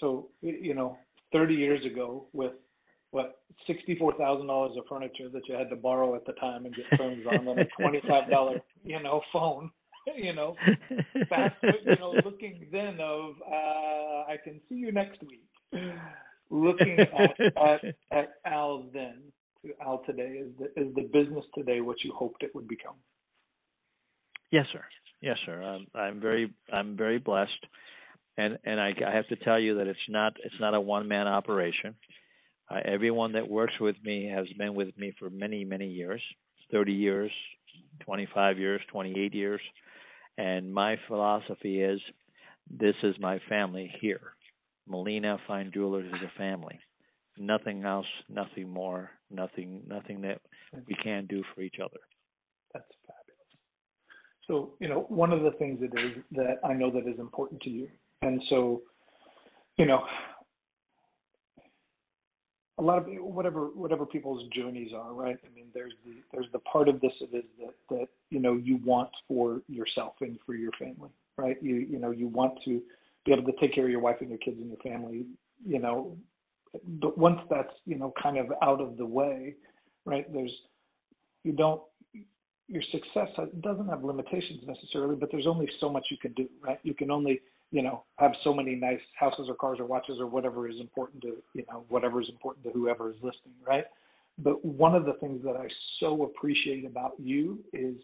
[0.00, 0.96] So you know,
[1.32, 2.52] 30 years ago, with
[3.10, 6.74] what sixty-four thousand dollars of furniture that you had to borrow at the time and
[6.74, 9.70] get terms on, and a twenty-five dollar you know phone.
[10.16, 10.56] You know,
[11.28, 11.56] fast.
[11.62, 15.44] You know, looking then of uh, I can see you next week.
[16.48, 19.24] Looking at, at, at Al then
[19.62, 22.94] to Al today, is the, is the business today what you hoped it would become?
[24.50, 24.82] Yes, sir.
[25.20, 25.60] Yes, sir.
[25.60, 27.66] I'm, I'm very I'm very blessed,
[28.38, 31.08] and and I, I have to tell you that it's not it's not a one
[31.08, 31.94] man operation.
[32.70, 36.22] Uh, everyone that works with me has been with me for many, many years
[36.70, 37.30] 30 years,
[38.04, 39.60] 25 years, 28 years.
[40.36, 42.00] And my philosophy is
[42.70, 44.20] this is my family here.
[44.86, 46.78] Molina Fine Jewelers is a family.
[47.38, 50.40] Nothing else, nothing more, nothing nothing that
[50.86, 52.00] we can do for each other.
[52.72, 53.48] That's fabulous.
[54.46, 57.60] So, you know, one of the things it is that I know that is important
[57.62, 57.88] to you.
[58.22, 58.82] And so,
[59.76, 60.02] you know,
[62.78, 65.36] a lot of whatever whatever people's journeys are, right?
[65.44, 68.54] I mean, there's the there's the part of this that is that that you know
[68.54, 71.56] you want for yourself and for your family, right?
[71.60, 72.80] You you know you want to
[73.24, 75.26] be able to take care of your wife and your kids and your family,
[75.66, 76.16] you know.
[77.00, 79.54] But once that's you know kind of out of the way,
[80.04, 80.32] right?
[80.32, 80.52] There's
[81.42, 81.82] you don't
[82.68, 83.28] your success
[83.62, 86.78] doesn't have limitations necessarily, but there's only so much you can do, right?
[86.82, 87.40] You can only
[87.70, 91.22] you know, have so many nice houses or cars or watches or whatever is important
[91.22, 93.84] to, you know, whatever is important to whoever is listening, right?
[94.38, 95.68] But one of the things that I
[96.00, 97.96] so appreciate about you is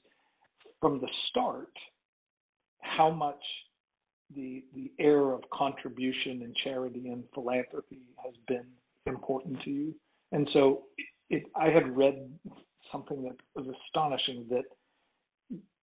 [0.81, 1.73] from the start,
[2.81, 3.41] how much
[4.35, 8.67] the the air of contribution and charity and philanthropy has been
[9.07, 9.95] important to you.
[10.33, 10.85] And so
[11.31, 12.29] it, I had read
[12.91, 14.65] something that was astonishing that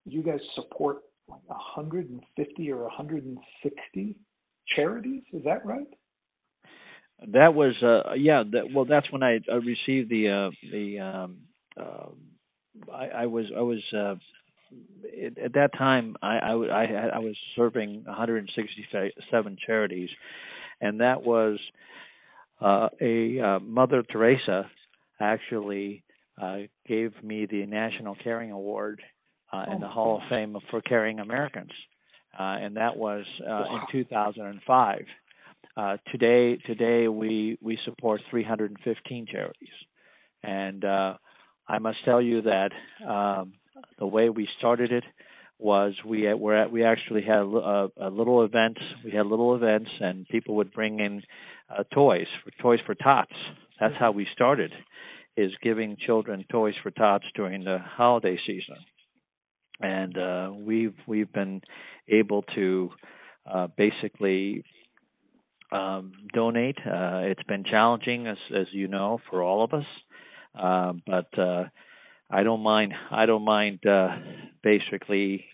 [0.06, 4.16] you guys support like 150 or 160
[4.76, 5.24] charities.
[5.34, 5.88] Is that right?
[7.28, 11.38] That was uh yeah that well that's when I, I received the uh the um
[11.80, 14.16] uh, I, I was I was uh
[15.44, 16.84] at that time I I I,
[17.16, 20.10] I was serving 167 charities
[20.80, 21.60] and that was
[22.60, 24.70] uh a uh, Mother Teresa
[25.20, 26.04] actually
[26.42, 29.00] uh gave me the National Caring Award
[29.52, 31.72] uh, in the Hall of Fame for Caring Americans,
[32.40, 35.06] uh, and that was uh, in 2005.
[35.76, 39.70] Uh, today, today we we support 315 charities,
[40.44, 41.16] and uh,
[41.68, 42.72] I must tell you that
[43.08, 43.54] um,
[44.00, 45.04] the way we started it
[45.60, 48.78] was we were at, we actually had a, a, little event.
[49.06, 51.22] We had little events, and people would bring in
[51.70, 53.36] uh, toys for toys for tots.
[53.80, 54.74] That's how we started,
[55.38, 58.78] is giving children toys for tots during the holiday season
[59.82, 61.62] and uh, we've we've been
[62.08, 62.90] able to
[63.52, 64.64] uh, basically
[65.72, 66.78] um, donate.
[66.80, 69.86] Uh, it's been challenging, as as you know, for all of us,
[70.62, 71.66] uh, but uh,
[72.30, 72.94] I don't mind.
[73.10, 74.10] I don't mind uh,
[74.64, 75.46] basically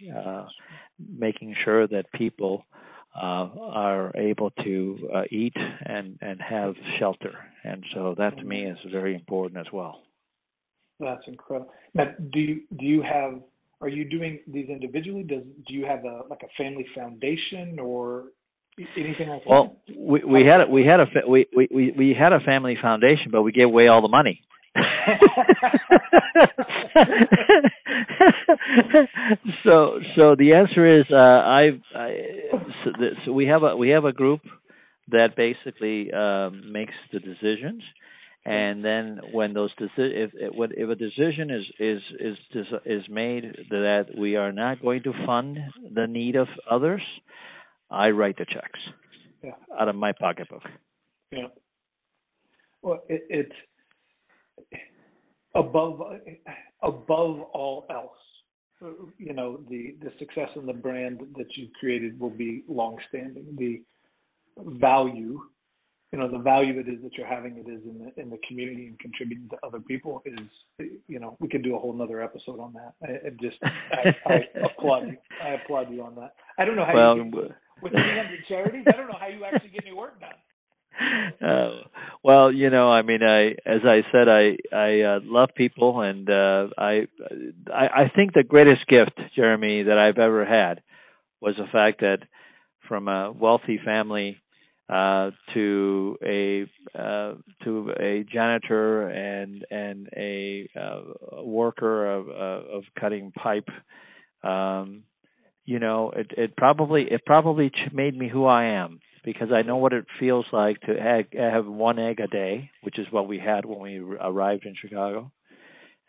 [0.99, 2.63] making sure that people.
[3.19, 4.77] are able to
[5.31, 5.57] eat
[5.93, 9.95] and and have shelter, and so that to me is very important as well.
[10.99, 11.71] That's incredible.
[11.93, 13.41] Now, do you do you have
[13.81, 15.23] are you doing these individually?
[15.23, 18.25] Does do you have a like a family foundation or
[18.95, 19.95] anything like well, that?
[19.95, 23.29] Well, we we had a, we had a we, we we had a family foundation,
[23.31, 24.41] but we gave away all the money.
[29.63, 32.17] so so the answer is uh, I've, I
[32.83, 34.41] so, the, so we have a we have a group
[35.09, 37.81] that basically um, makes the decisions
[38.47, 43.43] and then when those deci- if, if if a decision is is is is made
[43.69, 45.57] that we are not going to fund
[45.93, 47.01] the need of others,
[47.91, 48.79] I write the checks
[49.43, 49.51] yeah.
[49.77, 50.63] out of my pocketbook.
[51.31, 51.47] Yeah.
[52.81, 54.71] Well, it, it's
[55.53, 56.01] above
[56.83, 58.91] above all else.
[59.17, 63.57] You know, the the success and the brand that you created will be long standing.
[63.57, 63.81] The
[64.57, 65.41] value
[66.11, 68.37] you know the value it is that you're having it is in the in the
[68.47, 72.21] community and contributing to other people is you know we could do a whole another
[72.21, 72.93] episode on that.
[73.03, 75.17] I, I just I, I applaud you.
[75.43, 76.33] I applaud you on that.
[76.57, 77.51] I don't know how well, you get,
[77.81, 78.85] with 300 charities.
[78.87, 80.29] I don't know how you actually get any work done.
[81.39, 81.81] Uh,
[82.23, 86.27] well, you know, I mean, I as I said, I I uh, love people, and
[86.27, 87.07] uh, I,
[87.71, 90.81] I I think the greatest gift, Jeremy, that I've ever had
[91.39, 92.23] was the fact that
[92.87, 94.41] from a wealthy family
[94.89, 96.65] uh, to a
[96.97, 97.33] uh,
[97.63, 103.67] to a janitor and and a uh, worker of uh, of cutting pipe.
[104.43, 105.03] Um,
[105.65, 109.75] you know, it it probably it probably made me who I am because I know
[109.75, 113.39] what it feels like to egg, have one egg a day, which is what we
[113.39, 115.33] had when we arrived in Chicago,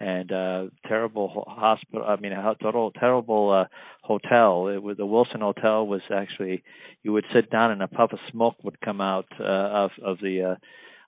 [0.01, 2.07] and uh terrible hospital.
[2.07, 3.65] I mean, a total terrible uh,
[4.03, 4.69] hotel.
[4.69, 6.63] It was the Wilson Hotel was actually
[7.03, 10.19] you would sit down and a puff of smoke would come out uh, of of
[10.21, 10.57] the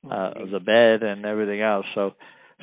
[0.07, 1.87] uh, uh, of the bed and everything else.
[1.95, 2.15] So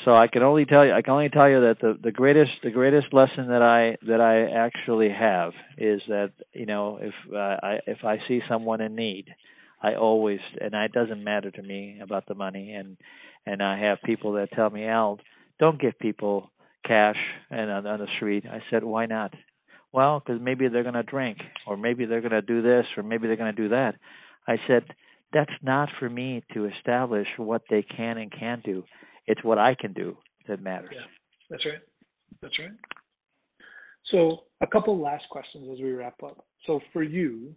[0.06, 2.52] so I can only tell you I can only tell you that the the greatest
[2.64, 7.38] the greatest lesson that I that I actually have is that you know if uh,
[7.38, 9.26] I if I see someone in need
[9.82, 12.98] I always and it doesn't matter to me about the money and
[13.46, 15.20] and I have people that tell me Al
[15.60, 16.52] don't give people
[16.86, 17.18] cash
[17.50, 19.34] and on, on the street I said why not
[19.92, 23.04] well because maybe they're going to drink or maybe they're going to do this or
[23.04, 23.96] maybe they're going to do that
[24.48, 24.84] I said
[25.34, 28.84] that's not for me to establish what they can and can't do
[29.28, 30.90] it's what I can do that matters.
[30.94, 31.02] Yeah,
[31.50, 31.82] that's right.
[32.42, 32.72] That's right.
[34.12, 36.46] So, a couple last questions as we wrap up.
[36.66, 37.54] So, for you,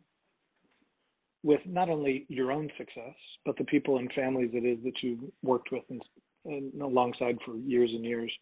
[1.42, 3.14] with not only your own success,
[3.46, 6.02] but the people and families it is that you've worked with and,
[6.44, 8.32] and alongside for years and years,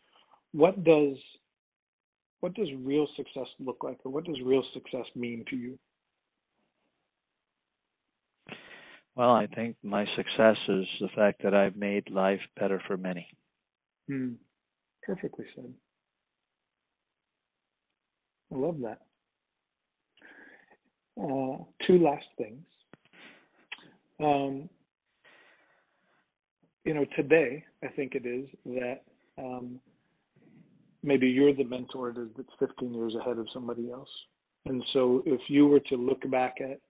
[0.52, 1.16] what does
[2.40, 5.78] what does real success look like, or what does real success mean to you?
[9.16, 13.26] Well, I think my success is the fact that I've made life better for many.
[14.06, 14.34] Hmm.
[15.02, 15.74] Perfectly said.
[18.52, 19.00] I love that.
[21.20, 22.64] Uh, two last things.
[24.20, 24.68] Um,
[26.88, 29.02] you know, today, I think it is that
[29.36, 29.78] um,
[31.02, 34.08] maybe you're the mentor that's 15 years ahead of somebody else.
[34.64, 36.80] And so if you were to look back at,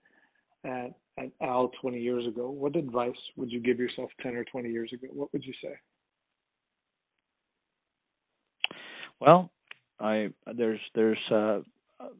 [0.70, 4.70] at at Al 20 years ago, what advice would you give yourself 10 or 20
[4.70, 5.08] years ago?
[5.12, 5.74] What would you say?
[9.18, 9.50] Well,
[9.98, 11.58] I there's there's uh,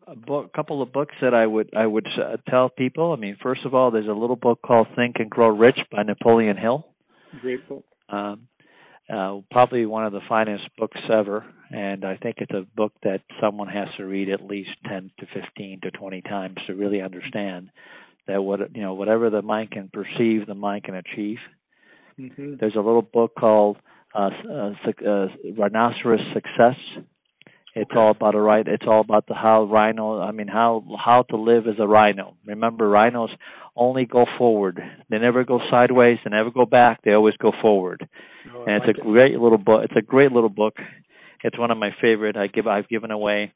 [0.09, 3.13] a book, couple of books that I would I would uh, tell people.
[3.13, 6.03] I mean, first of all, there's a little book called Think and Grow Rich by
[6.03, 6.88] Napoleon Hill.
[7.41, 7.85] Great book.
[8.09, 8.49] Um,
[9.13, 13.23] uh, probably one of the finest books ever, and I think it's a book that
[13.41, 17.71] someone has to read at least 10 to 15 to 20 times to really understand
[18.27, 21.39] that what you know whatever the mind can perceive, the mind can achieve.
[22.19, 22.55] Mm-hmm.
[22.61, 23.79] There's a little book called
[24.15, 24.73] uh, uh,
[25.07, 25.27] uh,
[25.57, 26.77] Rhinoceros Success.
[27.75, 28.67] It's all about a right.
[28.67, 30.21] It's all about the how rhino.
[30.21, 32.35] I mean, how how to live as a rhino.
[32.47, 33.31] Remember, rhinos
[33.77, 34.81] only go forward.
[35.11, 36.19] They never go sideways.
[36.25, 37.01] They never go back.
[37.03, 38.09] They always go forward.
[38.53, 39.13] Oh, and it's like a it.
[39.13, 39.83] great little book.
[39.85, 40.77] It's a great little book.
[41.45, 42.37] It's one of my favorite.
[42.37, 42.67] I give.
[42.67, 43.53] I've given away.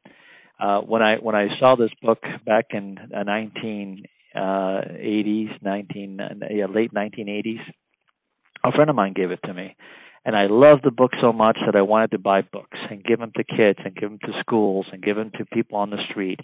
[0.61, 4.05] Uh, when I when I saw this book back in uh, 19
[4.35, 7.61] uh, 80s, 19, yeah, late 1980s.
[8.65, 9.77] A friend of mine gave it to me,
[10.25, 13.19] and I loved the book so much that I wanted to buy books and give
[13.19, 16.03] them to kids and give them to schools and give them to people on the
[16.11, 16.41] street.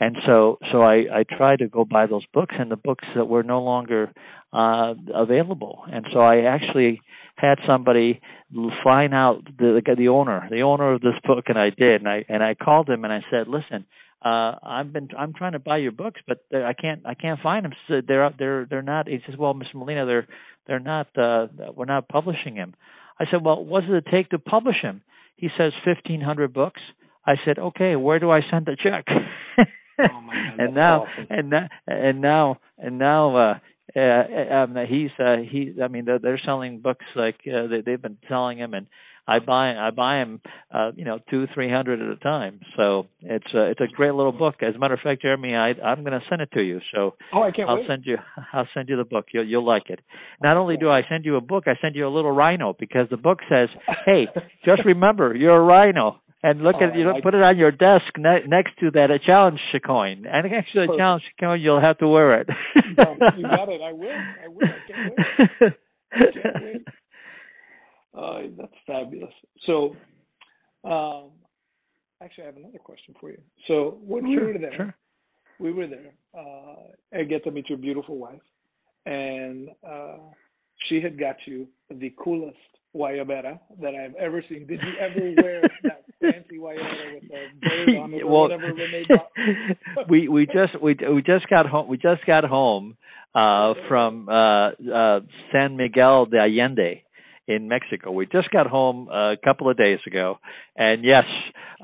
[0.00, 3.26] And so, so I, I tried to go buy those books, and the books that
[3.26, 4.10] were no longer
[4.50, 5.84] uh, available.
[5.92, 7.02] And so I actually
[7.36, 8.20] had somebody
[8.82, 12.00] find out the the owner, the owner of this book, and I did.
[12.00, 13.84] And I and I called him and I said, "Listen,
[14.22, 17.64] uh I've been I'm trying to buy your books, but I can't I can't find
[17.64, 17.72] them.
[17.88, 19.08] So they're they're they're not.
[19.08, 19.74] He says, well, Mr.
[19.74, 20.26] Molina, they're
[20.66, 21.06] they're not.
[21.16, 22.74] uh We're not publishing him.
[23.20, 25.02] I said, well, what does it take to publish him?
[25.36, 26.80] He says fifteen hundred books.
[27.26, 29.04] I said, okay, where do I send the check?
[29.08, 31.26] oh my God, and now awesome.
[31.30, 33.58] and now and now and now uh
[33.96, 35.74] uh, um, he's uh, he.
[35.82, 38.86] I mean, they're, they're selling books like uh, they, they've been selling him, and
[39.30, 40.40] I buy I buy them,
[40.74, 42.60] uh, you know, two three hundred at a time.
[42.76, 44.56] So it's a it's a great little book.
[44.60, 46.80] As a matter of fact, Jeremy, I I'm going to send it to you.
[46.92, 47.86] So oh, I can't I'll wait.
[47.86, 48.16] send you
[48.52, 49.26] I'll send you the book.
[49.32, 50.00] You'll you'll like it.
[50.42, 53.08] Not only do I send you a book, I send you a little rhino because
[53.08, 53.68] the book says,
[54.04, 54.26] "Hey,
[54.64, 57.56] just remember, you're a rhino." And look oh, at you know like put it on
[57.58, 60.24] your desk ne- next to that a challenge coin.
[60.26, 62.48] And actually, a challenge coin you'll have to wear it.
[62.74, 63.80] you got it.
[63.82, 64.10] I will.
[64.10, 64.64] I will.
[64.64, 65.14] I can't
[65.60, 65.72] wait.
[66.12, 66.86] I can't wait.
[68.16, 69.32] Uh, that's fabulous.
[69.66, 69.96] So,
[70.84, 71.30] um,
[72.22, 73.40] actually, I have another question for you.
[73.68, 74.94] So, when we were there, sure.
[75.58, 76.12] we were there.
[76.36, 78.40] Uh, I get to meet your beautiful wife,
[79.06, 80.16] and uh,
[80.88, 82.56] she had got you the coolest
[82.94, 84.66] guayabera that I've ever seen.
[84.66, 88.72] Did you ever wear that fancy guayabera with a bird on it or well, whatever
[90.08, 91.88] we we just we we just got home.
[91.88, 92.96] We just got home
[93.34, 95.20] uh, from uh, uh,
[95.52, 97.02] San Miguel de Allende
[97.50, 98.12] in Mexico.
[98.12, 100.38] We just got home a couple of days ago,
[100.76, 101.24] and yes,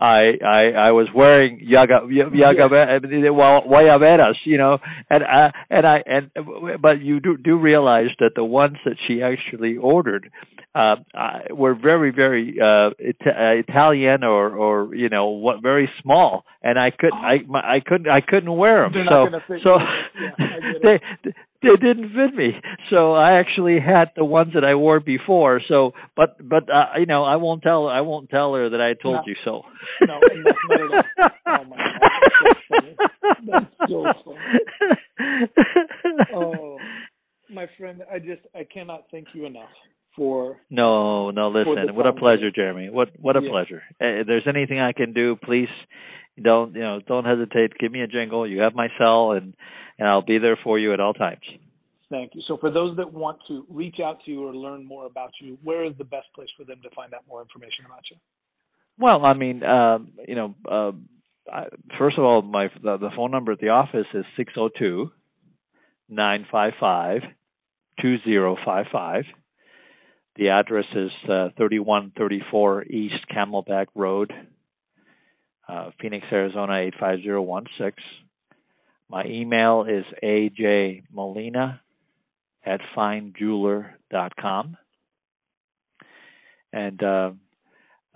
[0.01, 4.79] I I, I was wearing yaga yaga guayaberas, you know,
[5.11, 6.31] and uh, and I and
[6.81, 10.31] but you do do realize that the ones that she actually ordered
[10.77, 16.45] uh, I, we're very very uh, uh, Italian or or you know what very small,
[16.63, 18.93] and I couldn't I my, I couldn't I couldn't wear them.
[18.93, 19.79] They're so so.
[20.21, 20.73] Yeah, I
[21.25, 21.33] they.
[21.63, 22.53] They didn't fit me.
[22.91, 25.61] So I actually had the ones that I wore before.
[25.69, 28.95] So but but uh, you know I won't tell I won't tell her that I
[28.95, 29.23] told No.
[29.27, 29.63] you so.
[30.07, 30.81] No, and that's not.
[31.49, 32.97] Oh my God, that's so funny.
[33.47, 34.39] That's so funny.
[36.35, 36.79] Oh,
[37.51, 39.71] my friend, I just I cannot thank you enough
[40.15, 41.95] for No, no, listen.
[41.95, 42.91] What a pleasure, Jeremy.
[42.91, 43.51] What what a Yeah.
[43.51, 43.83] pleasure.
[44.01, 45.69] If there's anything I can do, please
[46.43, 47.77] don't you know don't hesitate.
[47.79, 48.47] Give me a jingle.
[48.47, 49.55] You have my cell, and
[49.99, 51.43] and I'll be there for you at all times.
[52.11, 52.43] thank you.
[52.47, 55.59] So for those that want to reach out to you or learn more about you,
[55.63, 58.17] where is the best place for them to find out more information about you?
[58.99, 60.93] Well, I mean, um, you know, uh,
[61.53, 61.67] I,
[61.99, 65.11] first of all, my the, the phone number at the office is six zero two
[66.09, 67.23] nine five five
[68.01, 69.25] two zero five five.
[70.37, 74.35] The address is uh, 3134 East Camelback Road,
[75.67, 78.26] uh, Phoenix, Arizona 85016.
[79.09, 81.81] My email is ajmolina
[82.65, 84.77] at finejeweler.com.
[86.73, 87.31] And uh,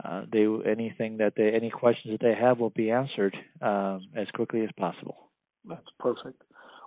[0.05, 4.27] uh, they anything that they any questions that they have will be answered um, as
[4.35, 5.31] quickly as possible.
[5.65, 6.43] That's perfect.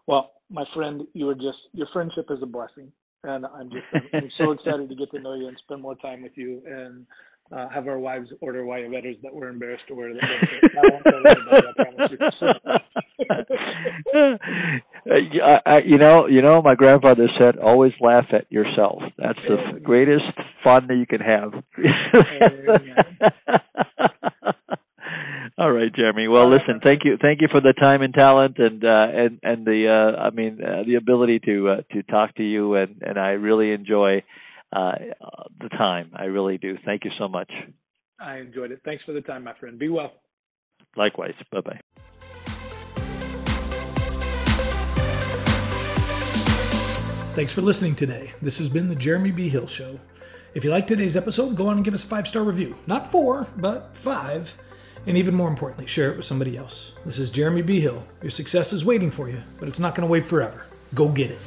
[0.08, 2.92] Well, my friend, you are just your friendship is a blessing,
[3.24, 5.96] and I'm just I'm, I'm so excited to get to know you and spend more
[5.96, 7.06] time with you and
[7.56, 10.14] uh, have our wives order wire letters that we're embarrassed to wear.
[10.14, 10.28] That I
[10.92, 12.18] won't tell anybody, I promise you.
[15.06, 19.56] Uh, I, you know, you know, my grandfather said, "Always laugh at yourself." That's the
[19.56, 19.82] Amen.
[19.84, 20.24] greatest
[20.64, 21.54] fun that you can have.
[25.58, 26.30] All right, Jeremy.
[26.30, 29.66] Well, listen, thank you, thank you for the time and talent, and uh, and and
[29.66, 33.20] the, uh, I mean, uh, the ability to uh, to talk to you, and and
[33.20, 34.24] I really enjoy
[34.76, 34.96] uh,
[35.60, 36.12] the time.
[36.16, 36.78] I really do.
[36.86, 37.52] Thank you so much.
[38.20, 38.82] I enjoyed it.
[38.86, 39.78] Thanks for the time, my friend.
[39.78, 40.12] Be well.
[40.96, 41.34] Likewise.
[41.52, 41.80] Bye bye.
[47.36, 48.32] Thanks for listening today.
[48.44, 49.50] This has been the Jeremy B.
[49.50, 50.00] Hill Show.
[50.54, 52.78] If you liked today's episode, go on and give us a five star review.
[52.86, 54.56] Not four, but five.
[55.08, 56.94] And even more importantly, share it with somebody else.
[57.06, 57.80] This is Jeremy B.
[57.82, 58.06] Hill.
[58.22, 60.68] Your success is waiting for you, but it's not going to wait forever.
[60.94, 61.40] Go get it.